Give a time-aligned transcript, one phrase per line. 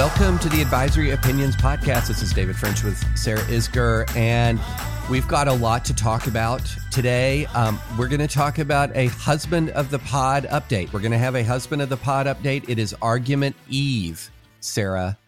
[0.00, 2.08] Welcome to the Advisory Opinions Podcast.
[2.08, 4.58] This is David French with Sarah Isgur, and
[5.10, 7.44] we've got a lot to talk about today.
[7.54, 10.90] Um, we're going to talk about a husband of the pod update.
[10.94, 12.66] We're going to have a husband of the pod update.
[12.66, 15.18] It is Argument Eve, Sarah.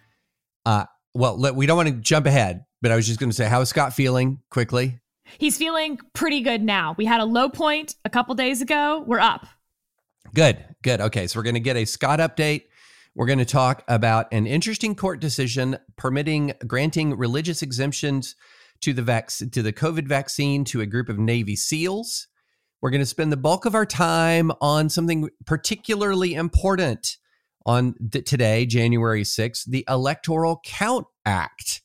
[0.64, 3.36] Uh, well, let, we don't want to jump ahead, but I was just going to
[3.36, 4.98] say, how is Scott feeling quickly?
[5.36, 6.94] He's feeling pretty good now.
[6.96, 9.04] We had a low point a couple days ago.
[9.06, 9.46] We're up.
[10.32, 11.02] Good, good.
[11.02, 12.62] Okay, so we're going to get a Scott update.
[13.14, 18.34] We're going to talk about an interesting court decision permitting granting religious exemptions
[18.80, 22.28] to the vac- to the COVID vaccine to a group of Navy SEALs.
[22.80, 27.18] We're going to spend the bulk of our time on something particularly important
[27.66, 31.82] on th- today, January 6th, the Electoral Count Act.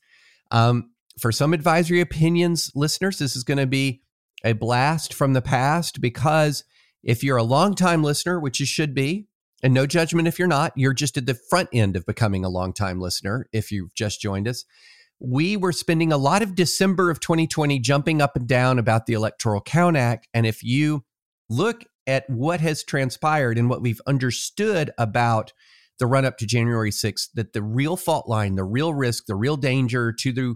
[0.50, 4.02] Um, for some advisory opinions listeners, this is going to be
[4.44, 6.64] a blast from the past because
[7.04, 9.28] if you're a longtime listener, which you should be,
[9.64, 12.50] and no judgment if you're not, you're just at the front end of becoming a
[12.50, 14.66] longtime listener if you've just joined us.
[15.20, 19.14] We were spending a lot of December of 2020 jumping up and down about the
[19.14, 20.28] Electoral Count Act.
[20.34, 21.06] And if you
[21.50, 25.54] look at what has transpired and what we've understood about
[25.98, 29.36] the run up to January 6th, that the real fault line, the real risk, the
[29.36, 30.56] real danger to the,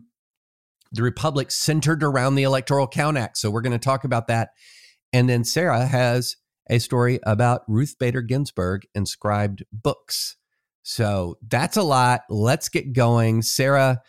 [0.91, 3.37] the Republic centered around the Electoral Count Act.
[3.37, 4.49] So we're going to talk about that.
[5.11, 6.35] And then Sarah has
[6.69, 10.37] a story about Ruth Bader Ginsburg inscribed books.
[10.83, 12.21] So that's a lot.
[12.29, 13.41] Let's get going.
[13.41, 14.01] Sarah,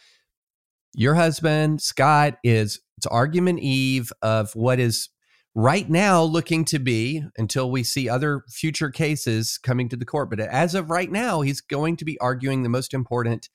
[0.94, 5.08] your husband, Scott, is it's argument eve of what is
[5.54, 10.30] right now looking to be until we see other future cases coming to the court.
[10.30, 13.48] But as of right now, he's going to be arguing the most important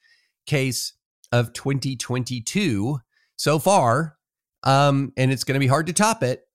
[0.46, 0.94] case
[1.32, 3.00] of 2022
[3.36, 4.18] so far.
[4.64, 6.47] Um, and it's going to be hard to top it.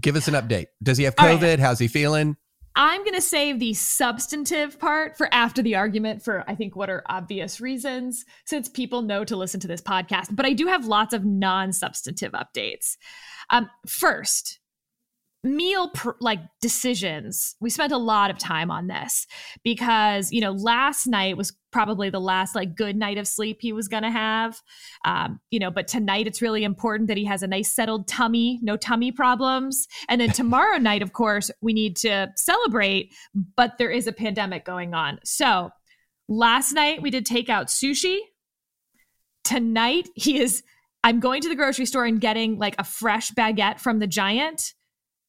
[0.00, 0.66] Give us an update.
[0.82, 1.42] Does he have COVID?
[1.42, 1.58] Right.
[1.58, 2.36] How's he feeling?
[2.74, 6.88] I'm going to save the substantive part for after the argument for I think what
[6.88, 10.34] are obvious reasons since people know to listen to this podcast.
[10.34, 12.96] But I do have lots of non substantive updates.
[13.50, 14.58] Um, first,
[15.44, 17.56] meal like decisions.
[17.60, 19.26] We spent a lot of time on this
[19.64, 23.72] because you know last night was probably the last like good night of sleep he
[23.72, 24.60] was going to have.
[25.04, 28.60] Um, you know but tonight it's really important that he has a nice settled tummy
[28.62, 29.88] no tummy problems.
[30.08, 33.12] And then tomorrow night of course we need to celebrate
[33.56, 35.18] but there is a pandemic going on.
[35.24, 35.70] So
[36.28, 38.18] last night we did take out sushi.
[39.42, 40.62] Tonight he is
[41.02, 44.72] i'm going to the grocery store and getting like a fresh baguette from the giant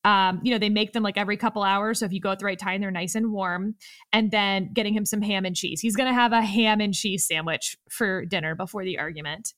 [0.03, 2.00] um, you know, they make them like every couple hours.
[2.00, 3.75] So if you go at the right time, they're nice and warm.
[4.12, 5.80] And then getting him some ham and cheese.
[5.80, 9.53] He's going to have a ham and cheese sandwich for dinner before the argument.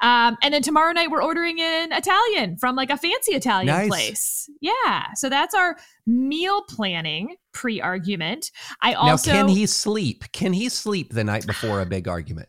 [0.00, 3.88] Um, and then tomorrow night, we're ordering in Italian from like a fancy Italian nice.
[3.88, 4.50] place.
[4.60, 5.12] Yeah.
[5.14, 5.76] So that's our
[6.06, 8.50] meal planning pre argument.
[8.80, 9.30] I also.
[9.30, 10.24] Now, can he sleep?
[10.32, 12.48] Can he sleep the night before a big argument?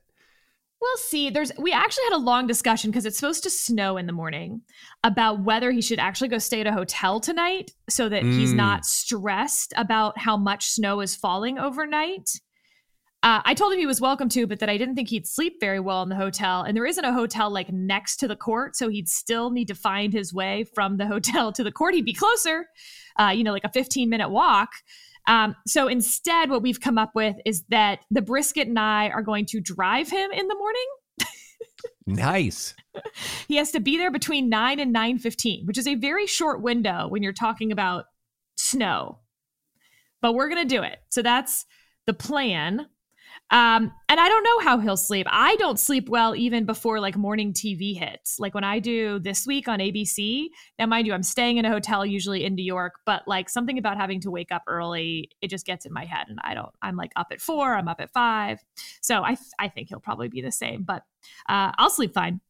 [0.84, 1.30] We'll see.
[1.30, 4.64] There's we actually had a long discussion because it's supposed to snow in the morning
[5.02, 8.38] about whether he should actually go stay at a hotel tonight so that mm.
[8.38, 12.32] he's not stressed about how much snow is falling overnight.
[13.24, 15.62] Uh, I told him he was welcome to, but that I didn't think he'd sleep
[15.62, 16.64] very well in the hotel.
[16.64, 19.76] And there isn't a hotel like next to the court, so he'd still need to
[19.76, 21.94] find his way from the hotel to the court.
[21.94, 22.66] He'd be closer,
[23.18, 24.72] uh, you know, like a 15 minute walk.
[25.28, 29.22] Um, so instead, what we've come up with is that the brisket and I are
[29.22, 30.86] going to drive him in the morning.
[32.06, 32.74] nice.
[33.48, 37.08] he has to be there between 9 and 9:15, which is a very short window
[37.08, 38.06] when you're talking about
[38.56, 39.20] snow.
[40.22, 41.00] But we're going to do it.
[41.10, 41.66] So that's
[42.06, 42.88] the plan.
[43.54, 45.28] Um, and I don't know how he'll sleep.
[45.30, 48.40] I don't sleep well even before like morning TV hits.
[48.40, 50.48] Like when I do this week on ABC,
[50.80, 53.78] now mind you, I'm staying in a hotel usually in New York, but like something
[53.78, 56.26] about having to wake up early, it just gets in my head.
[56.30, 58.60] And I don't, I'm like up at four, I'm up at five.
[59.02, 61.04] So I, I think he'll probably be the same, but
[61.48, 62.42] uh, I'll sleep fine.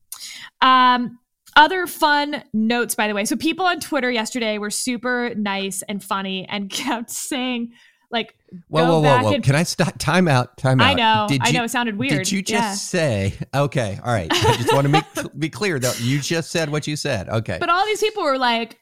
[0.62, 1.20] Um,
[1.58, 3.26] other fun notes, by the way.
[3.26, 7.74] So people on Twitter yesterday were super nice and funny and kept saying,
[8.14, 8.36] like,
[8.70, 9.34] Whoa, go whoa, whoa, back whoa!
[9.34, 9.98] and Can I stop?
[9.98, 10.56] Time out.
[10.58, 10.86] Time out.
[10.92, 12.12] I know, Did I you- know, it sounded weird.
[12.12, 12.74] Did you just Yeah.
[12.74, 13.34] say?
[13.54, 14.28] Okay, all right.
[14.32, 15.04] I just want to make
[15.40, 17.28] be clear that you just said what you said.
[17.28, 17.58] Okay.
[17.60, 18.80] But all these people were like,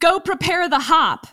[0.00, 1.26] go prepare the hop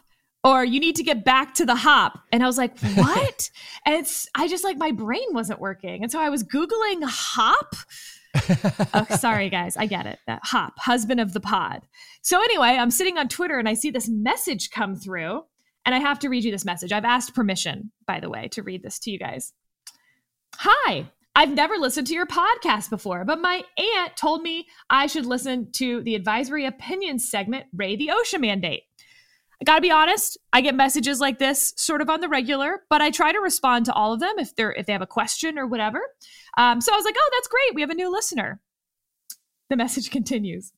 [0.43, 2.19] or you need to get back to the hop.
[2.31, 3.49] And I was like, what?
[3.85, 6.03] and it's, I just like, my brain wasn't working.
[6.03, 7.75] And so I was Googling hop.
[8.93, 9.75] oh, sorry, guys.
[9.77, 10.19] I get it.
[10.27, 11.81] That hop, husband of the pod.
[12.21, 15.43] So anyway, I'm sitting on Twitter and I see this message come through.
[15.85, 16.91] And I have to read you this message.
[16.91, 19.53] I've asked permission, by the way, to read this to you guys.
[20.57, 21.05] Hi,
[21.35, 25.71] I've never listened to your podcast before, but my aunt told me I should listen
[25.73, 28.83] to the advisory opinions segment, Ray the OSHA mandate.
[29.61, 33.01] I gotta be honest, I get messages like this sort of on the regular, but
[33.01, 35.57] I try to respond to all of them if they're if they have a question
[35.57, 36.01] or whatever.
[36.57, 37.75] Um, so I was like, oh, that's great.
[37.75, 38.59] We have a new listener.
[39.69, 40.73] The message continues.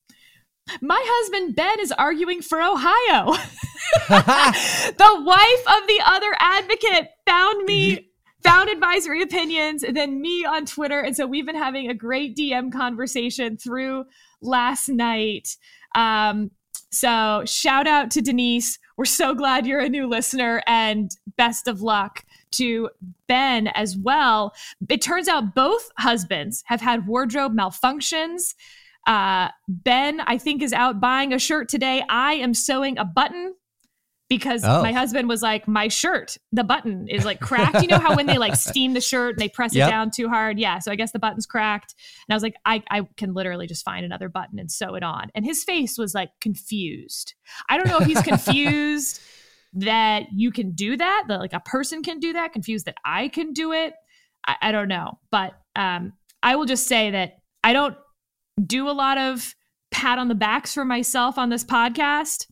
[0.81, 3.33] My husband Ben is arguing for Ohio.
[4.09, 8.09] the wife of the other advocate found me
[8.43, 10.99] found advisory opinions then me on twitter.
[10.99, 14.03] And so we've been having a great dm conversation through
[14.41, 15.55] last night.
[15.95, 16.51] Um,
[16.91, 18.79] so shout out to denise.
[18.97, 22.89] We're so glad you're a new listener and best of luck to
[23.27, 24.53] ben as well.
[24.89, 28.53] It turns out both husbands have had wardrobe malfunctions
[29.07, 33.53] uh, ben i think is out buying a shirt today i am sewing a button
[34.29, 34.81] because Oh.
[34.81, 37.81] my husband was like, my shirt, the button is like cracked.
[37.83, 39.87] You know how when they like steam the shirt and they press Yep.
[39.87, 40.57] it down too hard?
[40.57, 40.79] Yeah.
[40.79, 41.93] So I guess the button's cracked.
[42.27, 45.03] And I was like, I, I can literally just find another button and sew it
[45.03, 45.29] on.
[45.35, 47.35] And his face was like confused.
[47.69, 49.21] I don't know if he's confused
[49.73, 53.27] that you can do that, that like a person can do that, confused that I
[53.27, 53.93] can do it.
[54.47, 55.19] I, I don't know.
[55.29, 57.33] But um, I will just say that
[57.63, 57.95] I don't
[58.63, 59.55] do a lot of
[59.91, 62.47] pat on the backs for myself on this podcast,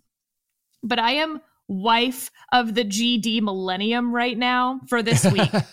[0.83, 5.53] but I am wife of the GD millennium right now for this week.
[5.53, 5.63] uh,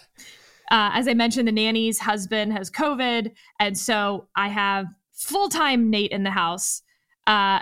[0.71, 3.33] as I mentioned, the nanny's husband has COVID.
[3.59, 6.83] And so I have full time Nate in the house.
[7.27, 7.61] Uh,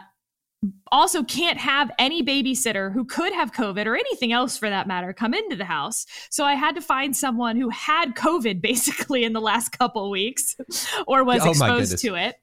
[0.90, 5.12] also, can't have any babysitter who could have COVID or anything else for that matter
[5.12, 6.06] come into the house.
[6.30, 10.56] So I had to find someone who had COVID basically in the last couple weeks
[11.06, 12.36] or was Oh, exposed to it.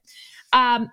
[0.54, 0.90] Um,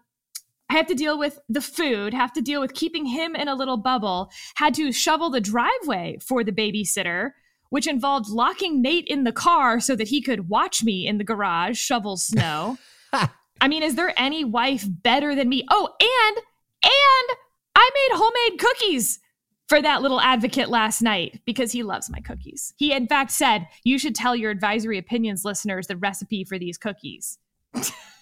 [0.70, 3.56] I have to deal with the food, have to deal with keeping him in a
[3.56, 7.32] little bubble, had to shovel the driveway for the babysitter,
[7.70, 11.24] which involved locking Nate in the car so that he could watch me in the
[11.24, 12.78] garage shovel snow.
[13.62, 15.66] I mean, is there any wife better than me?
[15.70, 16.38] Oh, and
[16.84, 17.38] and
[17.76, 19.20] I made homemade cookies
[19.68, 22.74] for that little advocate last night because he loves my cookies.
[22.78, 26.78] He in fact said, "You should tell your advisory opinions listeners the recipe for these
[26.78, 27.38] cookies."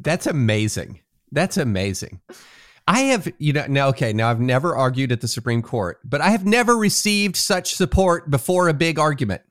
[0.00, 1.00] That's amazing.
[1.32, 2.20] That's amazing.
[2.86, 6.22] I have, you know, now, okay, now I've never argued at the Supreme Court, but
[6.22, 9.42] I have never received such support before a big argument.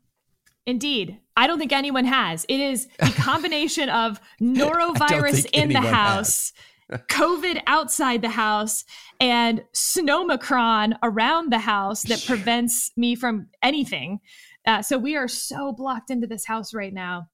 [0.65, 1.19] Indeed.
[1.37, 2.45] I don't think anyone has.
[2.49, 6.51] It is the combination of norovirus in the house,
[6.91, 8.83] COVID outside the house,
[9.19, 14.19] and snowmicron around the house that prevents me from anything.
[14.65, 17.27] Uh, so we are so blocked into this house right now.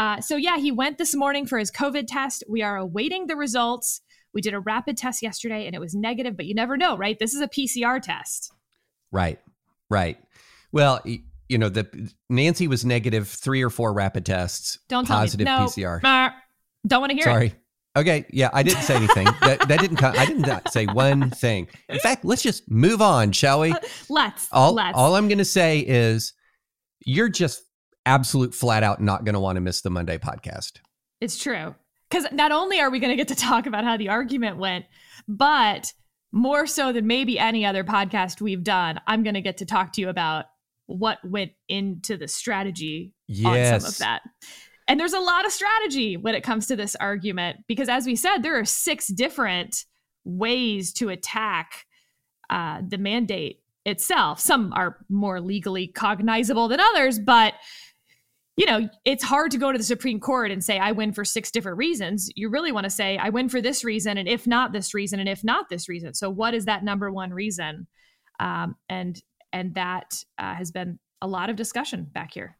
[0.00, 2.42] Uh, so yeah, he went this morning for his COVID test.
[2.48, 4.00] We are awaiting the results.
[4.32, 7.18] We did a rapid test yesterday and it was negative, but you never know, right?
[7.18, 8.50] This is a PCR test.
[9.12, 9.38] Right,
[9.90, 10.16] right.
[10.72, 15.44] Well, you know, the Nancy was negative three or four rapid tests, Don't tell positive
[15.44, 15.52] me.
[15.52, 15.66] No.
[15.66, 16.02] PCR.
[16.02, 16.30] Uh,
[16.86, 17.30] don't want to hear it.
[17.30, 17.54] Sorry.
[17.94, 19.24] Okay, yeah, I didn't say anything.
[19.42, 19.98] that, that didn't.
[19.98, 21.68] Come, I didn't say one thing.
[21.90, 23.74] In fact, let's just move on, shall we?
[24.08, 24.48] Let's.
[24.50, 24.96] All, let's.
[24.96, 26.32] all I'm going to say is,
[27.04, 27.64] you're just
[28.10, 30.80] absolute flat out not going to want to miss the Monday podcast.
[31.20, 31.74] It's true.
[32.10, 34.84] Because not only are we going to get to talk about how the argument went,
[35.28, 35.92] but
[36.32, 39.92] more so than maybe any other podcast we've done, I'm going to get to talk
[39.92, 40.46] to you about
[40.86, 43.14] what went into the strategy
[43.44, 44.22] on some of that.
[44.88, 48.16] And there's a lot of strategy when it comes to this argument because, as we
[48.16, 49.84] said, there are six different
[50.24, 51.86] ways to attack
[52.48, 54.40] uh, the mandate itself.
[54.40, 57.54] Some are more legally cognizable than others, but
[58.60, 61.24] you know, it's hard to go to the Supreme Court and say, I win for
[61.24, 62.28] six different reasons.
[62.36, 65.18] You really want to say, I win for this reason, and if not this reason,
[65.18, 66.12] and if not this reason.
[66.12, 67.86] So, what is that number one reason?
[68.38, 69.18] Um, and
[69.50, 72.58] and that uh, has been a lot of discussion back here.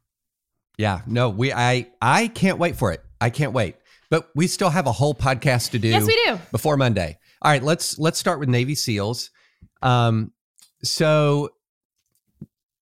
[0.78, 3.04] Yeah, no, we I I can't wait for it.
[3.20, 3.76] I can't wait.
[4.08, 5.88] But we still have a whole podcast to do.
[5.88, 6.38] Yes, we do.
[6.50, 7.18] before Monday.
[7.42, 9.30] All right, let's let's start with Navy SEALs.
[9.82, 10.32] Um,
[10.82, 11.50] so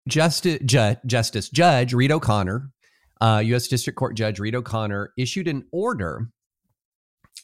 [0.06, 2.70] Justice Ju- Justice Judge Reed O'Connor,
[3.20, 3.68] uh, U.S.
[3.68, 6.28] District Court Judge Reed O'Connor issued an order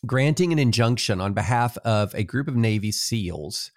[0.07, 3.71] granting an injunction on behalf of a group of Navy SEALs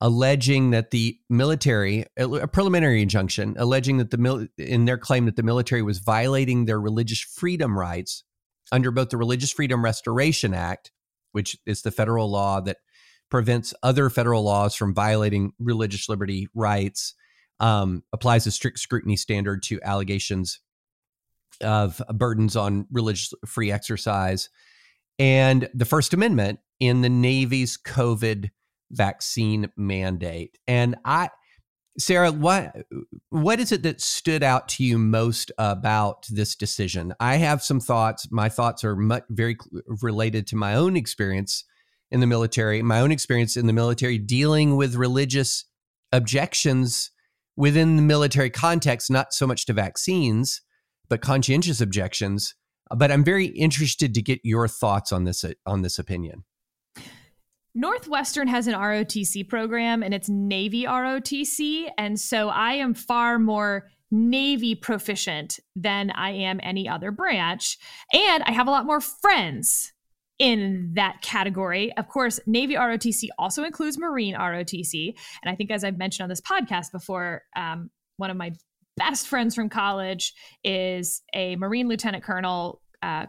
[0.00, 5.36] alleging that the military, a preliminary injunction, alleging that the mil- in their claim that
[5.36, 8.24] the military was violating their religious freedom rights
[8.70, 10.92] under both the Religious Freedom Restoration Act,
[11.32, 12.78] which is the federal law that
[13.30, 17.14] prevents other federal laws from violating religious liberty rights,
[17.60, 20.60] um, applies a strict scrutiny standard to allegations
[21.62, 24.48] of burdens on religious free exercise,
[25.18, 28.50] and the First Amendment in the Navy's COVID
[28.90, 30.58] vaccine mandate.
[30.66, 31.30] And I,
[31.98, 32.76] Sarah, what
[33.30, 37.12] what is it that stood out to you most about this decision?
[37.18, 38.28] I have some thoughts.
[38.30, 39.56] My thoughts are much, very
[40.00, 41.64] related to my own experience
[42.10, 45.64] in the military, my own experience in the military dealing with religious
[46.12, 47.10] objections
[47.56, 50.62] within the military context, not so much to vaccines,
[51.08, 52.54] but conscientious objections.
[52.90, 56.44] But I'm very interested to get your thoughts on this on this opinion.
[57.74, 61.90] Northwestern has an ROTC program and it's Navy ROTC.
[61.96, 67.78] And so I am far more Navy proficient than I am any other branch.
[68.12, 69.92] And I have a lot more friends
[70.38, 71.96] in that category.
[71.96, 75.14] Of course, Navy ROTC also includes Marine ROTC.
[75.42, 78.52] And I think, as I've mentioned on this podcast before, um, one of my
[78.98, 82.80] best friends from college is a Marine lieutenant colonel.
[83.02, 83.26] Uh,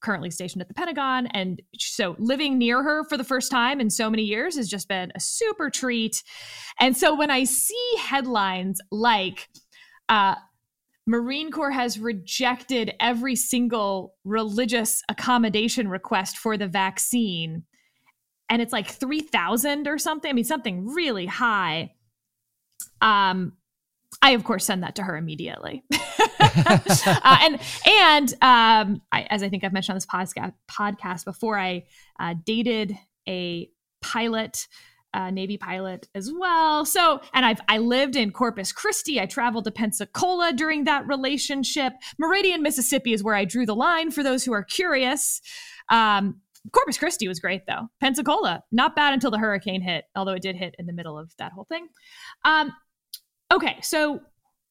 [0.00, 1.26] currently stationed at the Pentagon.
[1.28, 4.88] And so living near her for the first time in so many years has just
[4.88, 6.22] been a super treat.
[6.80, 9.48] And so when I see headlines like,
[10.08, 10.36] uh,
[11.06, 17.64] Marine Corps has rejected every single religious accommodation request for the vaccine.
[18.50, 20.28] And it's like 3,000 or something.
[20.28, 21.92] I mean, something really high.
[23.00, 23.54] Um,
[24.22, 25.84] I of course send that to her immediately,
[26.40, 31.58] uh, and and um, I, as I think I've mentioned on this podcast podcast before,
[31.58, 31.84] I
[32.18, 32.96] uh, dated
[33.28, 34.66] a pilot,
[35.14, 36.84] uh, Navy pilot as well.
[36.84, 39.20] So, and I've I lived in Corpus Christi.
[39.20, 41.92] I traveled to Pensacola during that relationship.
[42.18, 44.10] Meridian, Mississippi, is where I drew the line.
[44.10, 45.40] For those who are curious.
[45.90, 46.40] Um,
[46.72, 47.88] Corpus Christi was great though.
[48.00, 51.32] Pensacola, not bad until the hurricane hit, although it did hit in the middle of
[51.38, 51.88] that whole thing.
[52.44, 52.72] Um,
[53.52, 54.20] Okay, so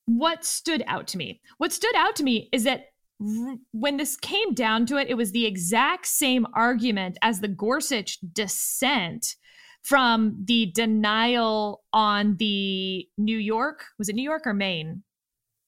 [0.05, 1.41] what stood out to me?
[1.57, 2.87] What stood out to me is that
[3.19, 8.19] when this came down to it, it was the exact same argument as the Gorsuch
[8.33, 9.35] dissent
[9.83, 15.03] from the denial on the New York, was it New York or Maine?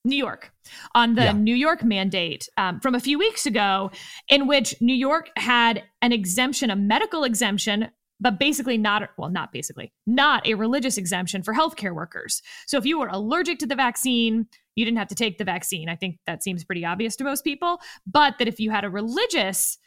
[0.05, 0.51] New York
[0.95, 1.31] on the yeah.
[1.33, 3.91] New York mandate um, from a few weeks ago,
[4.29, 7.89] in which New York had an exemption, a medical exemption
[8.19, 12.41] but basically not well not basically not a religious exemption for healthcare workers.
[12.67, 15.89] So if you were allergic to the vaccine you didn't have to take the vaccine.
[15.89, 18.89] I think that seems pretty obvious to most people but that if you had a
[18.89, 19.77] religious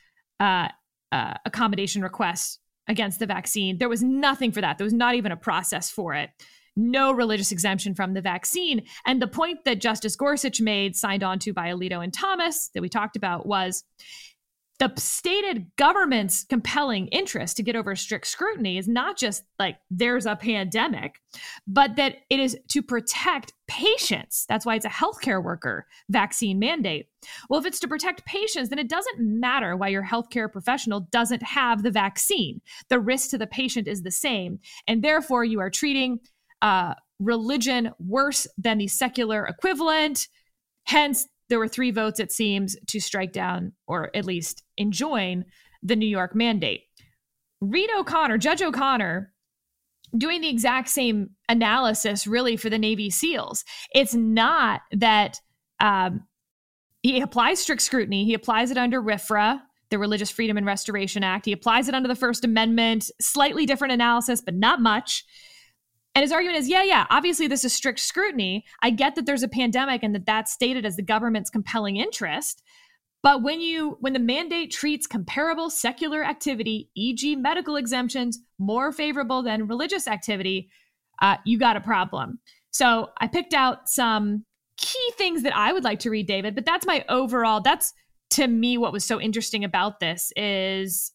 [0.40, 0.68] uh,
[1.10, 2.58] uh, accommodation request
[2.88, 4.78] against the vaccine there was nothing for that.
[4.78, 6.30] There was not even a process for it.
[6.74, 8.84] No religious exemption from the vaccine.
[9.04, 12.80] And the point that justice gorsuch made signed on to by alito and thomas that
[12.80, 13.84] we talked about was
[14.82, 20.26] the stated government's compelling interest to get over strict scrutiny is not just like there's
[20.26, 21.20] a pandemic,
[21.68, 24.44] but that it is to protect patients.
[24.48, 27.06] That's why it's a healthcare worker vaccine mandate.
[27.48, 31.44] Well, if it's to protect patients, then it doesn't matter why your healthcare professional doesn't
[31.44, 32.60] have the vaccine.
[32.88, 34.58] The risk to the patient is the same.
[34.88, 36.18] And therefore, you are treating
[36.60, 40.26] uh, religion worse than the secular equivalent.
[40.86, 45.44] Hence, there were three votes, it seems, to strike down or at least enjoin
[45.82, 46.85] the New York mandate.
[47.61, 49.30] Reed O'Connor, Judge O'Connor,
[50.16, 53.66] doing the exact same analysis really for the Navy SEALs.
[53.94, 55.40] It's not that
[55.78, 56.26] um,
[57.02, 61.44] he applies strict scrutiny, he applies it under RFRA, the Religious Freedom and Restoration Act.
[61.44, 65.26] He applies it under the First Amendment, slightly different analysis, but not much.
[66.14, 68.64] And his argument is, yeah, yeah, obviously this is strict scrutiny.
[68.83, 72.62] I get that there's a pandemic and that that's stated as the government's compelling interest.
[73.23, 79.42] But when you when the mandate treats comparable secular activity, e.g., medical exemptions, more favorable
[79.42, 80.71] than religious activity,
[81.23, 82.40] uh, you got a problem.
[82.73, 84.45] So I picked out some
[84.76, 86.54] key things that I would like to read, David.
[86.54, 87.61] But that's my overall.
[87.61, 87.95] That's
[88.31, 91.12] to me what was so interesting about this is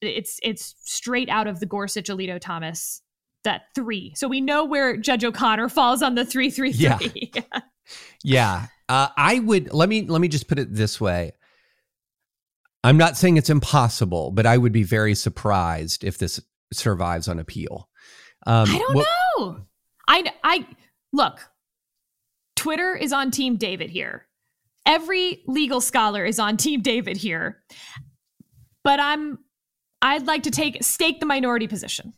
[0.00, 3.00] it's it's straight out of the Gorsuch Alito Thomas
[3.44, 4.12] that three.
[4.16, 7.30] So we know where Judge O'Connor falls on the three three three.
[7.34, 7.60] Yeah.
[8.24, 8.66] yeah.
[8.88, 11.32] Uh, I would let me let me just put it this way.
[12.82, 16.38] I'm not saying it's impossible, but I would be very surprised if this
[16.72, 17.88] survives on appeal.
[18.46, 19.66] Um, I don't know.
[20.06, 20.66] I I
[21.12, 21.40] look.
[22.56, 24.26] Twitter is on Team David here.
[24.86, 27.62] Every legal scholar is on Team David here.
[28.82, 29.38] But I'm
[30.02, 32.12] I'd like to take stake the minority position.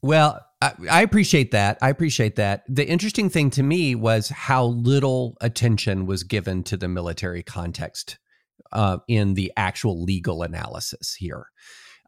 [0.00, 1.78] Well, I, I, appreciate that.
[1.82, 2.64] I appreciate that.
[2.68, 8.18] The interesting thing to me was how little attention was given to the military context
[8.72, 11.46] uh, in the actual legal analysis here.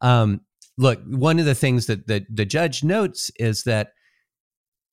[0.00, 0.40] Um,
[0.78, 3.92] look, one of the things that the, the judge notes is that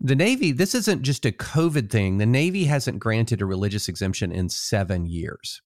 [0.02, 2.18] the Navy, this isn't just a COVID thing.
[2.18, 5.62] The Navy hasn't granted a religious exemption in seven years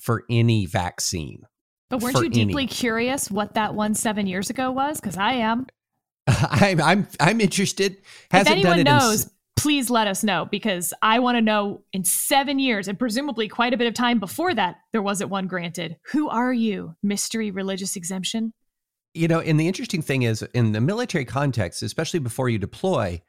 [0.00, 1.42] for any vaccine.
[1.90, 2.72] But weren't you deeply any.
[2.72, 5.00] curious what that one seven years ago was?
[5.00, 5.66] Because I am.
[6.26, 7.96] I'm I'm I'm interested.
[8.30, 9.30] Hasn't if anyone knows, in...
[9.56, 13.74] please let us know because I want to know in seven years and presumably quite
[13.74, 15.96] a bit of time before that there wasn't one granted.
[16.12, 18.52] Who are you, mystery religious exemption?
[19.14, 23.20] You know, and the interesting thing is in the military context, especially before you deploy,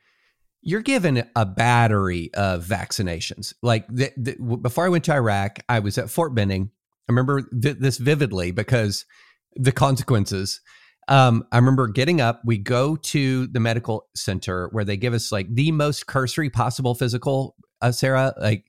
[0.62, 3.54] you're given a battery of vaccinations.
[3.62, 6.72] Like the, the, before I went to Iraq, I was at Fort Benning.
[7.10, 9.06] I remember th- this vividly because
[9.56, 10.62] the consequences.
[11.08, 12.42] Um, I remember getting up.
[12.46, 16.96] We go to the medical center where they give us like the most cursory possible
[16.96, 18.66] physical, uh, Sarah, like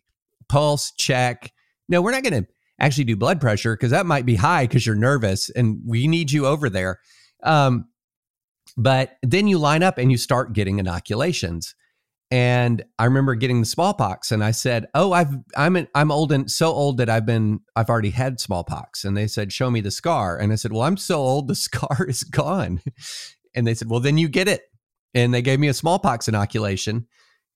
[0.49, 1.53] pulse check.
[1.89, 2.49] No, we're not going to
[2.81, 6.33] actually do blood pressure because that might be high because you're nervous and we need
[6.33, 7.01] you over there.
[7.43, 7.89] Um,
[8.77, 11.75] but then you line up and you start getting inoculations.
[12.31, 16.33] And I remember getting the smallpox, and I said, "Oh, I've I'm an, I'm old
[16.33, 19.81] and so old that I've been I've already had smallpox." And they said, "Show me
[19.81, 22.81] the scar." And I said, "Well, I'm so old, the scar is gone."
[23.55, 24.63] And they said, "Well, then you get it."
[25.15, 27.07] And they gave me a smallpox inoculation,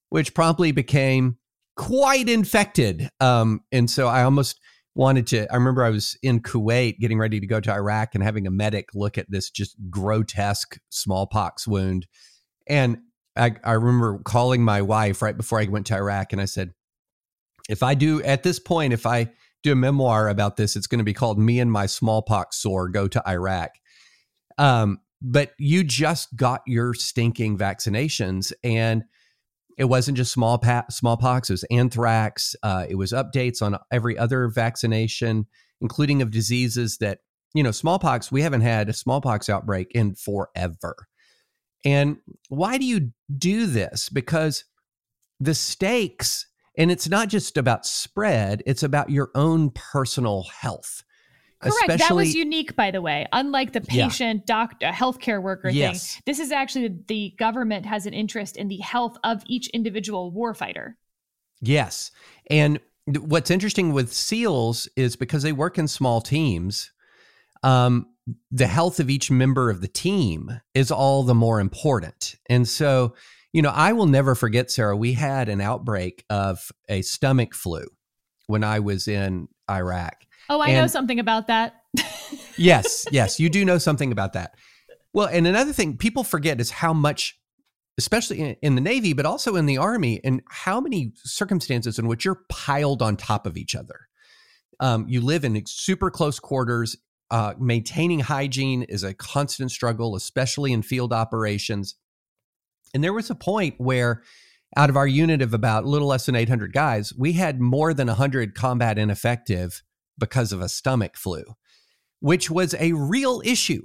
[0.09, 1.37] which promptly became
[1.75, 3.09] quite infected.
[3.19, 4.59] Um, and so I almost
[4.95, 5.51] wanted to.
[5.51, 8.51] I remember I was in Kuwait getting ready to go to Iraq and having a
[8.51, 12.05] medic look at this just grotesque smallpox wound.
[12.67, 12.99] And
[13.39, 16.73] I, I remember calling my wife right before I went to Iraq and I said,
[17.69, 19.31] if I do at this point, if I
[19.63, 22.89] do a memoir about this, it's going to be called Me and My Smallpox Sore
[22.89, 23.71] Go to Iraq.
[24.57, 29.03] Um, but you just got your stinking vaccinations and
[29.77, 32.55] it wasn't just small pa- smallpox, it was anthrax.
[32.63, 35.45] Uh, it was updates on every other vaccination,
[35.79, 37.19] including of diseases that,
[37.53, 40.95] you know, smallpox, we haven't had a smallpox outbreak in forever.
[41.85, 42.17] And
[42.49, 44.09] why do you do this?
[44.09, 44.65] Because
[45.39, 51.03] the stakes, and it's not just about spread, it's about your own personal health.
[51.61, 51.75] Correct.
[51.75, 53.27] Especially, that was unique, by the way.
[53.33, 54.53] Unlike the patient, yeah.
[54.53, 56.13] doctor, healthcare worker yes.
[56.13, 60.31] thing, this is actually the government has an interest in the health of each individual
[60.31, 60.93] warfighter.
[61.61, 62.11] Yes.
[62.49, 66.91] And what's interesting with SEALs is because they work in small teams,
[67.63, 68.07] um,
[68.51, 72.35] the health of each member of the team is all the more important.
[72.49, 73.15] And so,
[73.53, 77.85] you know, I will never forget, Sarah, we had an outbreak of a stomach flu
[78.47, 80.25] when I was in Iraq.
[80.49, 81.83] Oh, I and know something about that.
[82.57, 84.55] yes, yes, you do know something about that.
[85.13, 87.39] Well, and another thing people forget is how much,
[87.97, 92.07] especially in, in the Navy, but also in the Army, and how many circumstances in
[92.07, 94.07] which you're piled on top of each other.
[94.79, 96.95] Um, you live in super close quarters
[97.31, 101.95] uh, maintaining hygiene is a constant struggle, especially in field operations.
[102.93, 104.23] And there was a point where,
[104.75, 107.93] out of our unit of about a little less than 800 guys, we had more
[107.93, 109.83] than 100 combat ineffective
[110.17, 111.43] because of a stomach flu,
[112.19, 113.83] which was a real issue.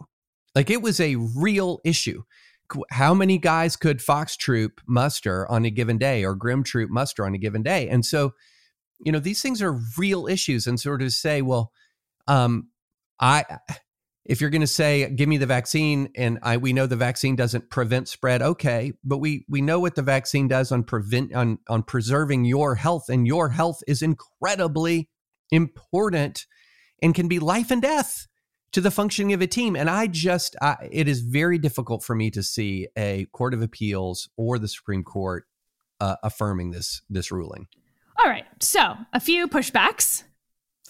[0.55, 2.23] Like it was a real issue.
[2.91, 7.27] How many guys could Fox Troop muster on a given day or Grim Troop muster
[7.27, 7.89] on a given day?
[7.89, 8.33] And so,
[9.05, 10.67] you know, these things are real issues.
[10.67, 11.73] And sort of say, well,
[12.27, 12.69] um,
[13.25, 13.45] I
[14.27, 17.37] if you're going to say give me the vaccine and I we know the vaccine
[17.37, 21.59] doesn't prevent spread okay but we we know what the vaccine does on prevent on
[21.69, 25.09] on preserving your health and your health is incredibly
[25.51, 26.45] important
[27.03, 28.27] and can be life and death
[28.73, 29.77] to the functioning of a team.
[29.77, 33.63] And I just I, it is very difficult for me to see a court of
[33.63, 35.45] appeals or the supreme court
[36.01, 37.69] uh, affirming this this ruling.
[38.23, 38.45] All right.
[38.61, 40.25] So a few pushbacks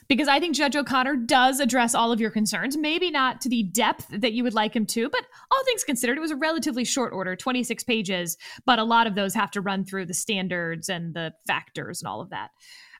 [0.09, 3.63] because I think Judge O'Connor does address all of your concerns, maybe not to the
[3.63, 6.85] depth that you would like him to, but all things considered, it was a relatively
[6.85, 8.37] short order, 26 pages,
[8.67, 12.09] but a lot of those have to run through the standards and the factors and
[12.09, 12.51] all of that.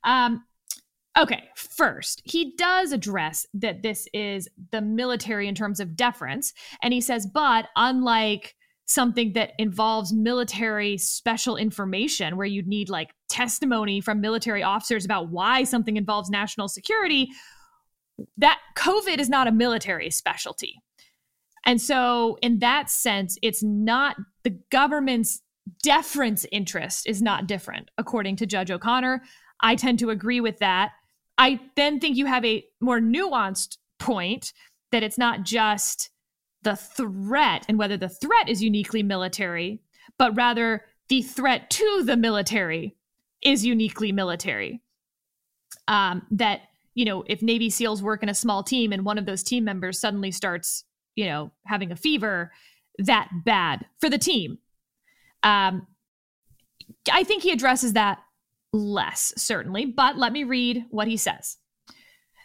[0.05, 0.45] Um,
[1.19, 6.93] okay, first, he does address that this is the military in terms of deference, and
[6.93, 8.55] he says, but unlike
[8.87, 15.31] something that involves military special information where you'd need like testimony from military officers about
[15.31, 17.29] why something involves national security
[18.37, 20.81] that covid is not a military specialty.
[21.67, 25.41] And so in that sense it's not the government's
[25.83, 29.23] deference interest is not different according to judge o'connor.
[29.61, 30.93] I tend to agree with that.
[31.39, 34.53] I then think you have a more nuanced point
[34.93, 36.11] that it's not just
[36.65, 39.81] the threat and whether the threat is uniquely military,
[40.19, 42.97] but rather the threat to the military
[43.43, 44.83] is uniquely military.
[45.87, 46.63] Um, that,
[46.95, 49.65] you know, if Navy SEALs work in a small team and one of those team
[49.65, 52.53] members suddenly starts, you know, having a fever,
[52.99, 54.59] that bad for the team.
[55.43, 55.87] Um,
[57.13, 58.19] I think he addresses that
[58.73, 61.59] less, certainly, but let me read what he says.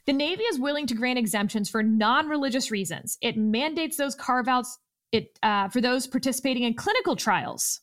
[0.05, 3.17] The Navy is willing to grant exemptions for non religious reasons.
[3.21, 4.77] It mandates those carve outs
[5.43, 7.81] uh, for those participating in clinical trials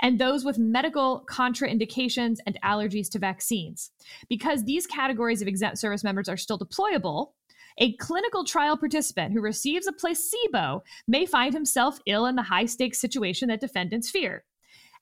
[0.00, 3.90] and those with medical contraindications and allergies to vaccines.
[4.28, 7.32] Because these categories of exempt service members are still deployable,
[7.78, 12.66] a clinical trial participant who receives a placebo may find himself ill in the high
[12.66, 14.44] stakes situation that defendants fear.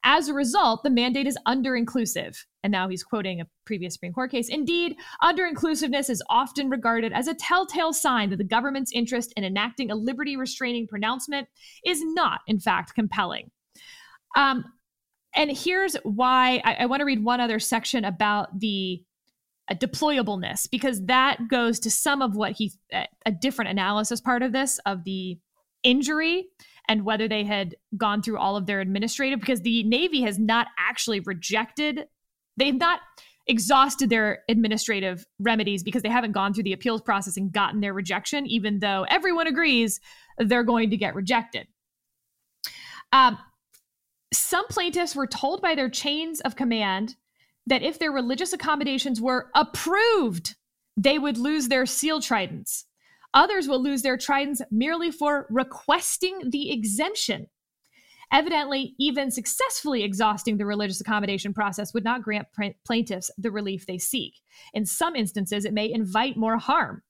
[0.05, 2.45] As a result, the mandate is under inclusive.
[2.65, 4.49] And now he's quoting a previous Supreme Court case.
[4.49, 9.45] Indeed, under inclusiveness is often regarded as a telltale sign that the government's interest in
[9.45, 11.49] enacting a liberty restraining pronouncement
[11.85, 13.51] is not, in fact, compelling.
[14.37, 14.65] Um,
[15.35, 19.03] and here's why I, I want to read one other section about the
[19.71, 24.53] uh, deployableness, because that goes to some of what he, a different analysis part of
[24.53, 25.39] this, of the
[25.85, 26.47] injury
[26.89, 30.69] and whether they had gone through all of their administrative because the navy has not
[30.79, 32.07] actually rejected
[32.57, 33.01] they've not
[33.47, 37.93] exhausted their administrative remedies because they haven't gone through the appeals process and gotten their
[37.93, 40.01] rejection even though everyone agrees
[40.39, 41.67] they're going to get rejected.
[43.13, 43.37] Um,
[44.33, 47.17] some plaintiffs were told by their chains of command
[47.67, 50.55] that if their religious accommodations were approved
[50.97, 52.85] they would lose their seal tridents
[53.35, 57.47] Others will lose their tridents merely for requesting the exemption.
[58.33, 62.47] Evidently, even successfully exhausting the religious accommodation process would not grant
[62.87, 64.41] plaintiffs the relief they seek.
[64.73, 67.03] In some instances, it may invite more harm.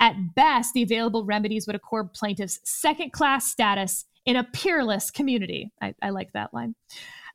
[0.00, 5.70] At best, the available remedies would accord plaintiffs second class status in a peerless community.
[5.82, 6.74] I, I like that line.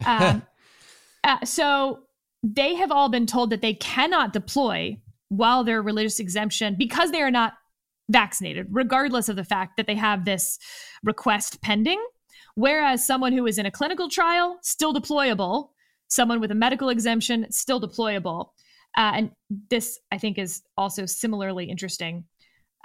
[0.06, 0.44] Um,
[1.24, 2.00] uh, so
[2.44, 4.98] they have all been told that they cannot deploy
[5.30, 7.54] while their religious exemption, because they are not
[8.10, 10.60] vaccinated, regardless of the fact that they have this
[11.04, 12.04] request pending.
[12.56, 15.70] Whereas someone who is in a clinical trial, still deployable,
[16.08, 18.50] someone with a medical exemption, still deployable.
[18.98, 19.32] Uh, and
[19.70, 22.26] this, I think, is also similarly interesting.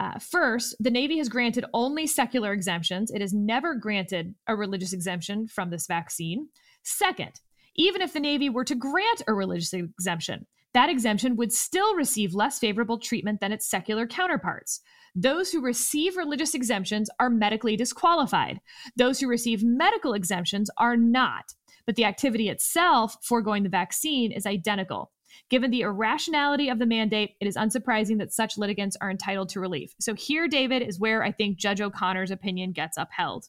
[0.01, 3.11] Uh, first, the Navy has granted only secular exemptions.
[3.11, 6.49] It has never granted a religious exemption from this vaccine.
[6.83, 7.33] Second,
[7.77, 12.35] even if the Navy were to grant a religious exemption, that exemption would still receive
[12.35, 14.81] less favorable treatment than its secular counterparts.
[15.15, 18.61] Those who receive religious exemptions are medically disqualified.
[18.97, 21.55] Those who receive medical exemptions are not.
[21.87, 25.11] But the activity itself, foregoing the vaccine, is identical.
[25.49, 29.61] Given the irrationality of the mandate, it is unsurprising that such litigants are entitled to
[29.61, 29.95] relief.
[30.01, 33.47] So, here, David, is where I think Judge O'Connor's opinion gets upheld.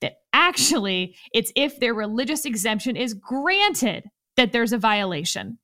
[0.00, 4.04] That actually, it's if their religious exemption is granted
[4.36, 5.58] that there's a violation.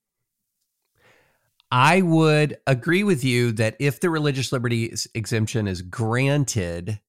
[1.77, 7.01] I would agree with you that if the religious liberty exemption is granted,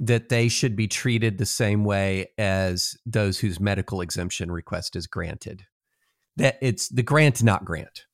[0.00, 5.06] that they should be treated the same way as those whose medical exemption request is
[5.06, 5.66] granted.
[6.36, 8.06] That it's the grant, not grant.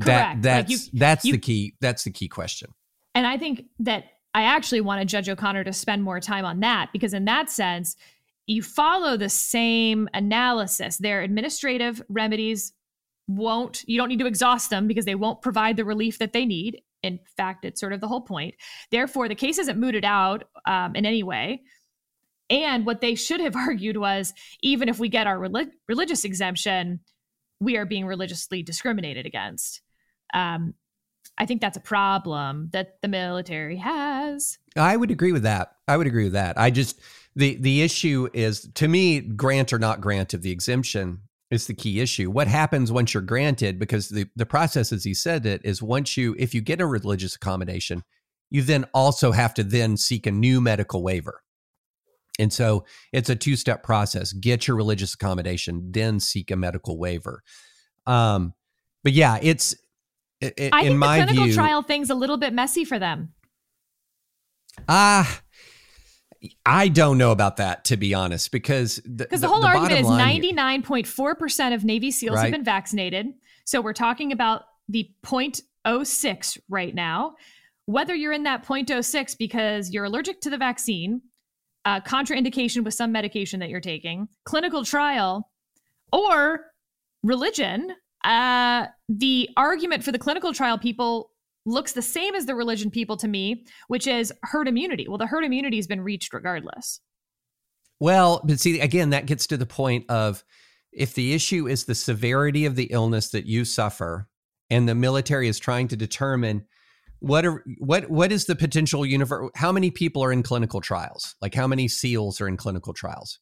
[0.00, 0.40] Correct.
[0.40, 1.74] That that's like you, that's you, the key.
[1.82, 2.70] That's the key question.
[3.14, 6.88] And I think that I actually wanted Judge O'Connor to spend more time on that
[6.90, 7.96] because in that sense,
[8.46, 10.96] you follow the same analysis.
[10.96, 12.72] Their administrative remedies
[13.28, 16.44] won't you don't need to exhaust them because they won't provide the relief that they
[16.44, 16.82] need.
[17.02, 18.54] In fact it's sort of the whole point.
[18.90, 21.62] Therefore the case isn't mooted out um, in any way.
[22.50, 24.32] And what they should have argued was
[24.62, 27.00] even if we get our relig- religious exemption
[27.60, 29.82] we are being religiously discriminated against.
[30.34, 30.74] Um,
[31.38, 34.58] i think that's a problem that the military has.
[34.76, 35.76] I would agree with that.
[35.86, 36.58] I would agree with that.
[36.58, 37.00] I just
[37.36, 41.20] the the issue is to me grant or not grant of the exemption
[41.52, 42.30] is the key issue.
[42.30, 43.78] What happens once you're granted?
[43.78, 46.86] Because the, the process, as he said it, is once you, if you get a
[46.86, 48.02] religious accommodation,
[48.50, 51.42] you then also have to then seek a new medical waiver.
[52.38, 56.98] And so it's a two step process get your religious accommodation, then seek a medical
[56.98, 57.42] waiver.
[58.06, 58.54] Um,
[59.04, 59.74] but yeah, it's,
[60.40, 62.98] it, I think in my the clinical view, trial thing's a little bit messy for
[62.98, 63.32] them.
[64.88, 65.40] Ah,
[66.66, 70.00] I don't know about that to be honest, because because the, the, whole the argument
[70.00, 72.44] is ninety nine point four percent of Navy SEALs right.
[72.44, 73.26] have been vaccinated.
[73.64, 77.34] So we're talking about the 0.06 right now.
[77.86, 81.22] Whether you're in that 0.06 because you're allergic to the vaccine,
[81.84, 85.50] uh, contraindication with some medication that you're taking, clinical trial,
[86.12, 86.66] or
[87.22, 87.92] religion,
[88.24, 91.31] uh, the argument for the clinical trial people
[91.64, 95.06] looks the same as the religion people to me, which is herd immunity.
[95.08, 97.00] Well, the herd immunity has been reached regardless.
[98.00, 100.42] Well, but see, again, that gets to the point of
[100.92, 104.28] if the issue is the severity of the illness that you suffer,
[104.70, 106.66] and the military is trying to determine
[107.20, 111.36] what are what what is the potential universe how many people are in clinical trials
[111.40, 113.38] like how many seals are in clinical trials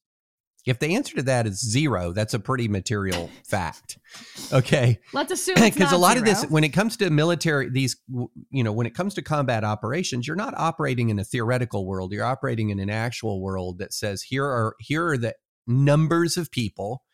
[0.67, 3.99] if the answer to that is zero that's a pretty material fact.
[4.53, 4.99] Okay.
[5.13, 7.97] Let's assume because because a lot of this when it comes to military these
[8.51, 12.13] you know when it comes to combat operations you're not operating in a theoretical world.
[12.13, 15.35] You're operating in an actual world that says here are here are the
[15.67, 17.05] numbers of people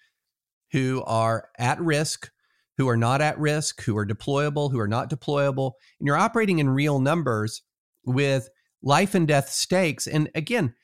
[0.72, 2.30] who are at risk
[2.78, 6.58] who are not at risk who are deployable who are not deployable and you're operating
[6.58, 7.62] in real numbers
[8.04, 8.48] with
[8.82, 10.06] life and death stakes.
[10.06, 10.74] And again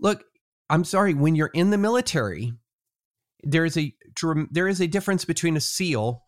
[0.00, 0.24] look
[0.72, 2.52] i'm sorry when you're in the military
[3.44, 3.94] there is a
[4.50, 6.24] there is a difference between a seal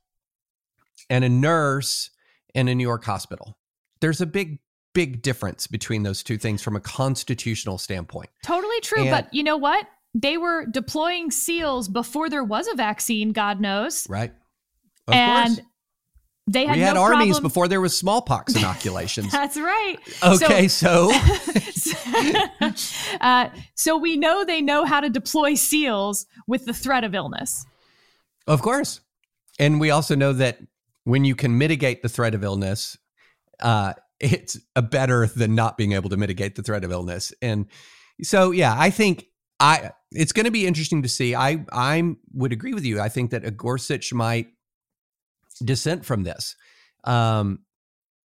[1.11, 2.11] and a nurse
[2.55, 3.59] in a New York hospital.
[4.01, 4.59] There's a big,
[4.95, 8.31] big difference between those two things from a constitutional standpoint.
[8.43, 9.03] totally true.
[9.03, 9.87] and- but you know what?
[10.15, 14.09] They were deploying SEALs before there was a vaccine, God knows.
[14.09, 14.33] Right?
[15.09, 15.67] Of and course.
[16.47, 19.33] They had We had no armies problem- before there was smallpox inoculations.
[19.33, 19.97] That's right.
[20.23, 21.11] okay, so,
[23.21, 27.65] uh, so we know they know how to deploy SEALs with the threat of illness.
[28.47, 29.01] of course.
[29.59, 30.59] And we also know that
[31.05, 32.99] when you can mitigate the threat of illness,
[33.61, 37.33] uh, it's a better than not being able to mitigate the threat of illness.
[37.41, 37.67] And
[38.23, 39.27] so, yeah, I think
[39.61, 41.37] I it's going to be interesting to see.
[41.37, 43.01] I I would agree with you.
[43.01, 44.49] I think that a Gorsuch might
[45.63, 46.57] dissent from this.
[47.05, 47.61] Um,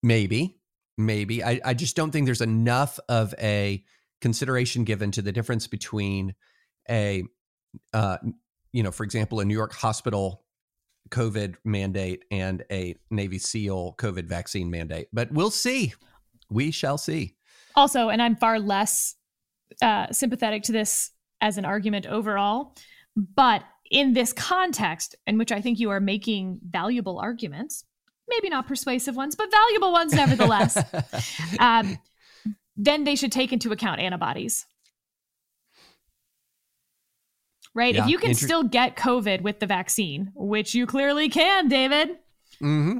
[0.03, 0.59] maybe,
[0.97, 1.43] maybe.
[1.43, 3.83] I, I just don't think there's enough of a
[4.21, 6.35] consideration given to the difference between
[6.89, 7.23] a,
[7.93, 8.17] uh,
[8.71, 10.43] you know, for example, a New York hospital
[11.09, 15.07] COVID mandate and a Navy SEAL COVID vaccine mandate.
[15.13, 15.93] But we'll see.
[16.49, 17.35] We shall see.
[17.75, 19.15] Also, and I'm far less
[19.81, 21.11] uh, sympathetic to this
[21.41, 22.75] as an argument overall,
[23.15, 27.85] but in this context, in which I think you are making valuable arguments,
[28.27, 30.77] maybe not persuasive ones, but valuable ones nevertheless,
[31.59, 31.97] um,
[32.75, 34.65] then they should take into account antibodies.
[37.73, 37.95] Right?
[37.95, 41.67] Yeah, if you can inter- still get COVID with the vaccine, which you clearly can,
[41.67, 42.17] David,
[42.59, 42.99] hmm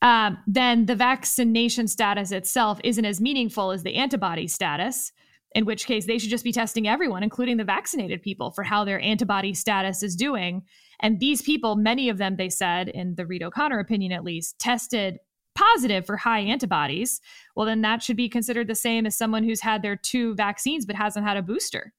[0.00, 5.12] um, then the vaccination status itself isn't as meaningful as the antibody status,
[5.54, 8.84] in which case they should just be testing everyone, including the vaccinated people, for how
[8.84, 10.62] their antibody status is doing.
[11.00, 14.58] And these people, many of them, they said, in the Reed O'Connor opinion at least,
[14.58, 15.18] tested
[15.54, 17.20] positive for high antibodies.
[17.56, 20.86] Well, then that should be considered the same as someone who's had their two vaccines
[20.86, 21.92] but hasn't had a booster.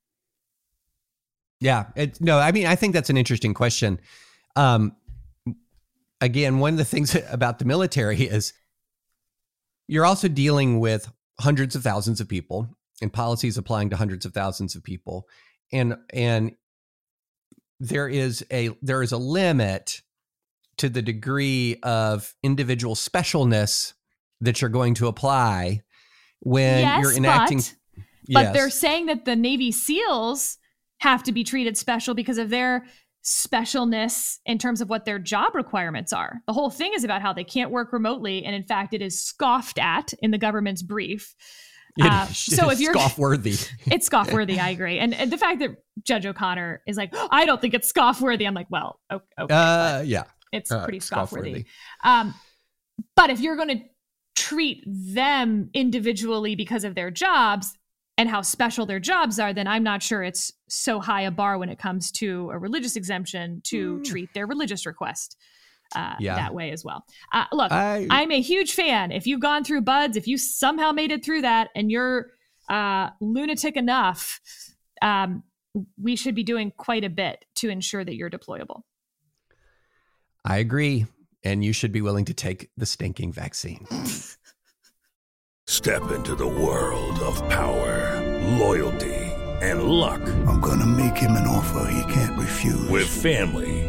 [1.60, 1.88] Yeah.
[1.96, 4.00] It, no, I mean, I think that's an interesting question.
[4.56, 4.96] Um,
[6.22, 8.54] again, one of the things about the military is
[9.88, 12.70] you're also dealing with hundreds of thousands of people
[13.02, 15.28] and policies applying to hundreds of thousands of people.
[15.72, 16.52] And and
[17.80, 20.02] there is a there is a limit
[20.78, 23.94] to the degree of individual specialness
[24.42, 25.82] that you're going to apply
[26.42, 27.62] when yes, you're enacting
[28.30, 30.58] but, but they're saying that the Navy SEALs
[31.00, 32.86] have to be treated special because of their
[33.24, 36.42] specialness in terms of what their job requirements are.
[36.46, 39.20] The whole thing is about how they can't work remotely, and in fact, it is
[39.20, 41.36] scoffed at in the government's brief.
[42.02, 43.56] Uh, so if you're scoff worthy.
[43.92, 45.72] it's scoff worthy, I agree, and, and the fact that
[46.04, 48.46] Judge O'Connor is like, I don't think it's scoff worthy.
[48.46, 50.24] I'm like, well, okay, Uh, yeah.
[50.52, 51.64] it's uh, pretty scoff worthy.
[51.64, 51.66] scoff-worthy.
[52.04, 52.34] Um,
[53.16, 53.84] but if you're going to
[54.36, 57.74] treat them individually because of their jobs
[58.18, 61.58] and how special their jobs are, then I'm not sure it's so high a bar
[61.58, 65.38] when it comes to a religious exemption to treat their religious request
[65.96, 66.36] uh, Yeah.
[66.36, 67.06] that way as well.
[67.34, 69.12] Uh, look, I, I'm a huge fan.
[69.12, 72.28] If you've gone through BUD/S, if you somehow made it through that and you're
[72.70, 74.40] uh, lunatic enough,
[75.02, 75.44] um,
[76.02, 78.82] we should be doing quite a bit to ensure that you're deployable.
[80.46, 81.06] I agree.
[81.44, 83.86] And you should be willing to take the stinking vaccine.
[85.68, 88.20] Step into the world of power,
[88.58, 89.16] loyalty,
[89.62, 90.22] and luck.
[90.48, 92.90] I'm gonna make him an offer he can't refuse.
[92.90, 93.89] With family,